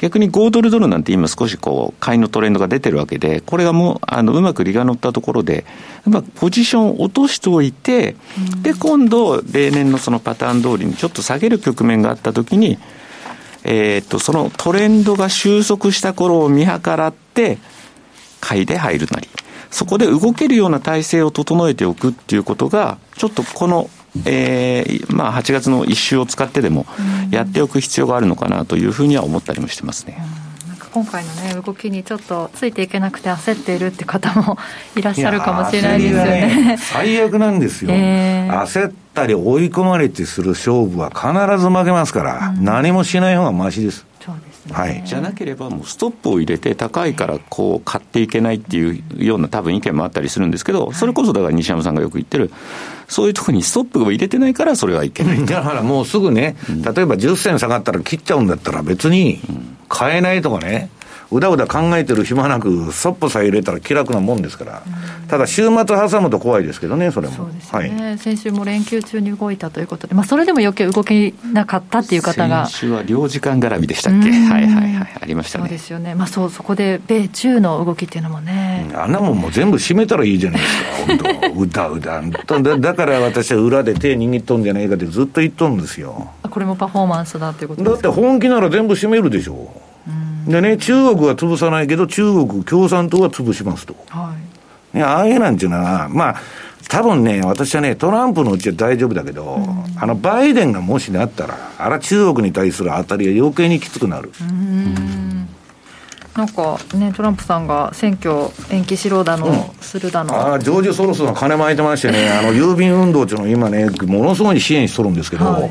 [0.00, 5.64] 逆に5ドルドルなんて今少しこう、買いのトレンドが出てるわけで、これがもう、あの、うまく利が乗ったところで、
[6.06, 8.14] まくポジションを落としておいて、
[8.62, 12.78] で、今度、例年のそのパターン通りにちょっと下げる局面があったときに、
[13.64, 17.58] えっと、そのトレンドが収束した頃を見計らって、
[18.40, 19.28] 買いで入るなり。
[19.74, 23.90] そこで動けるような体制を整えておくっていうことが、ちょっとこの、
[24.24, 26.86] えー、まあ8月の一周を使ってでも
[27.32, 30.24] やっておく必要があるのかなというふうには思ったりもしてますね。
[30.92, 34.58] 今回のね動きにちょっとついていけなくて焦っているって方も
[34.94, 36.66] いらっしゃるかもしれないですよね。
[36.66, 44.06] ね 最悪なんですよ、えー、焦ったり追い込まれてする勝負は必ず負けますから、うん、何もしない方がましです。
[44.72, 52.50] はい、じゃなければ、もうストップを入れて、高いからこう買っていけないっていうような多分意見もあったりするんですけど、それこそだから西山さんがよく言ってる、
[53.06, 55.44] そういうところにストップを入れてないから、それはいけない。
[55.44, 59.40] だからもうすぐね、例えば10銭下がったら切っちゃうんだったら、別に
[59.88, 60.88] 買えないとかね。
[61.02, 61.03] う
[61.40, 67.34] だうだ考えてる暇なく、そっぽさえ入れたら気楽なもんですから、うん、ただ週末挟むと怖いですけどね、それも。
[67.34, 72.66] そうですね、はい、先週も連休中に動いたということで、まあ、それでも余計動けなかったっていう方が。
[72.66, 75.64] 先週は領時間絡みでしたっけ、はいはいはい、ありましたね。
[75.64, 78.90] そうですよね、まあ、そうそこで米中の動きっていうのもね。
[78.94, 86.30] あんなもんもう全部閉めたらいいじゃないですか、 本当、うだうだだ、だから私は裏で手握っとんじゃないかってずっと言っとんですよ。
[86.50, 89.93] これもパフォーマンスだっていうことだって本気なら全部閉めるでしょう。
[90.46, 93.96] でね、中国は潰さないけど、中国共産党は潰しますと。
[94.08, 94.34] は
[94.94, 95.02] い。
[95.02, 96.36] ああいうなんていうのは、まあ、
[96.88, 104.32] 多分ね、私はね、トランプのうちは大丈夫だけど、うん、あの、バイデンがもしなったら、あら中国に対する当たりは余計にきつくなる。
[104.40, 105.43] うん
[106.36, 110.34] なんかね、トランプさんが選挙延期しろだの、うん、するだの。
[110.34, 115.70] ああ、ジョージ・ソロスが金巻いてましてね、 あの、郵便運動っていうのを今ね、ものすごい支援しとるんですけど、はい、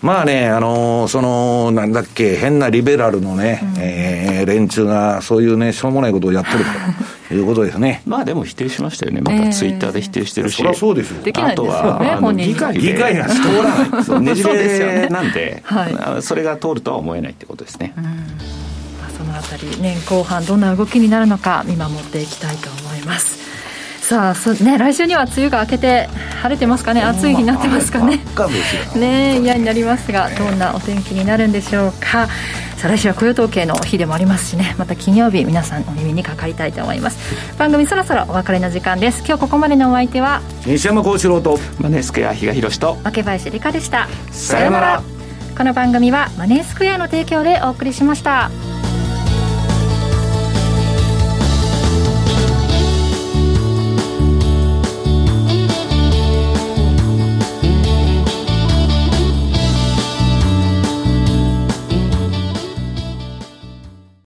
[0.00, 6.64] まあね、あの、その、なんだっけ、変なリベラルのね、うん、えー、連中が、そういうね、しょうもないことをやってる
[7.28, 8.02] と いうことですね。
[8.04, 9.20] まあでも否定しましたよね。
[9.20, 10.54] またツイッターで否定してるし。
[10.54, 11.22] えー、そりゃそうですよ。
[11.22, 14.20] できないですよね、本人議会議会が通らない。
[14.26, 17.92] ねじれなんで、はい、それが通るとは思えないってことですね。
[17.96, 18.61] うん
[19.44, 23.42] あたり年後半どんな動きになるのか見守っていきたいと思います。
[24.00, 26.08] さあそ、ね、来週には梅雨が明けて
[26.42, 27.02] 晴れてますかね？
[27.02, 28.20] 暑い日になってますかね？
[28.96, 32.28] ね嫌になりますがどんなお天気になるんでしょうか？
[32.76, 34.74] さあ来週は雇用統計の日でもありますしね。
[34.76, 37.18] また金曜日皆さんお耳にかかりたいと思います。
[37.56, 39.22] 番組そろそろお別れの時間です。
[39.24, 44.08] 今日ここまでのお相手は西山幸四郎とマネースクエア比嘉宏と若林理香でした。
[44.32, 45.02] さよなら。
[45.56, 48.50] この番組はマネースクエアの提供でお送りしました。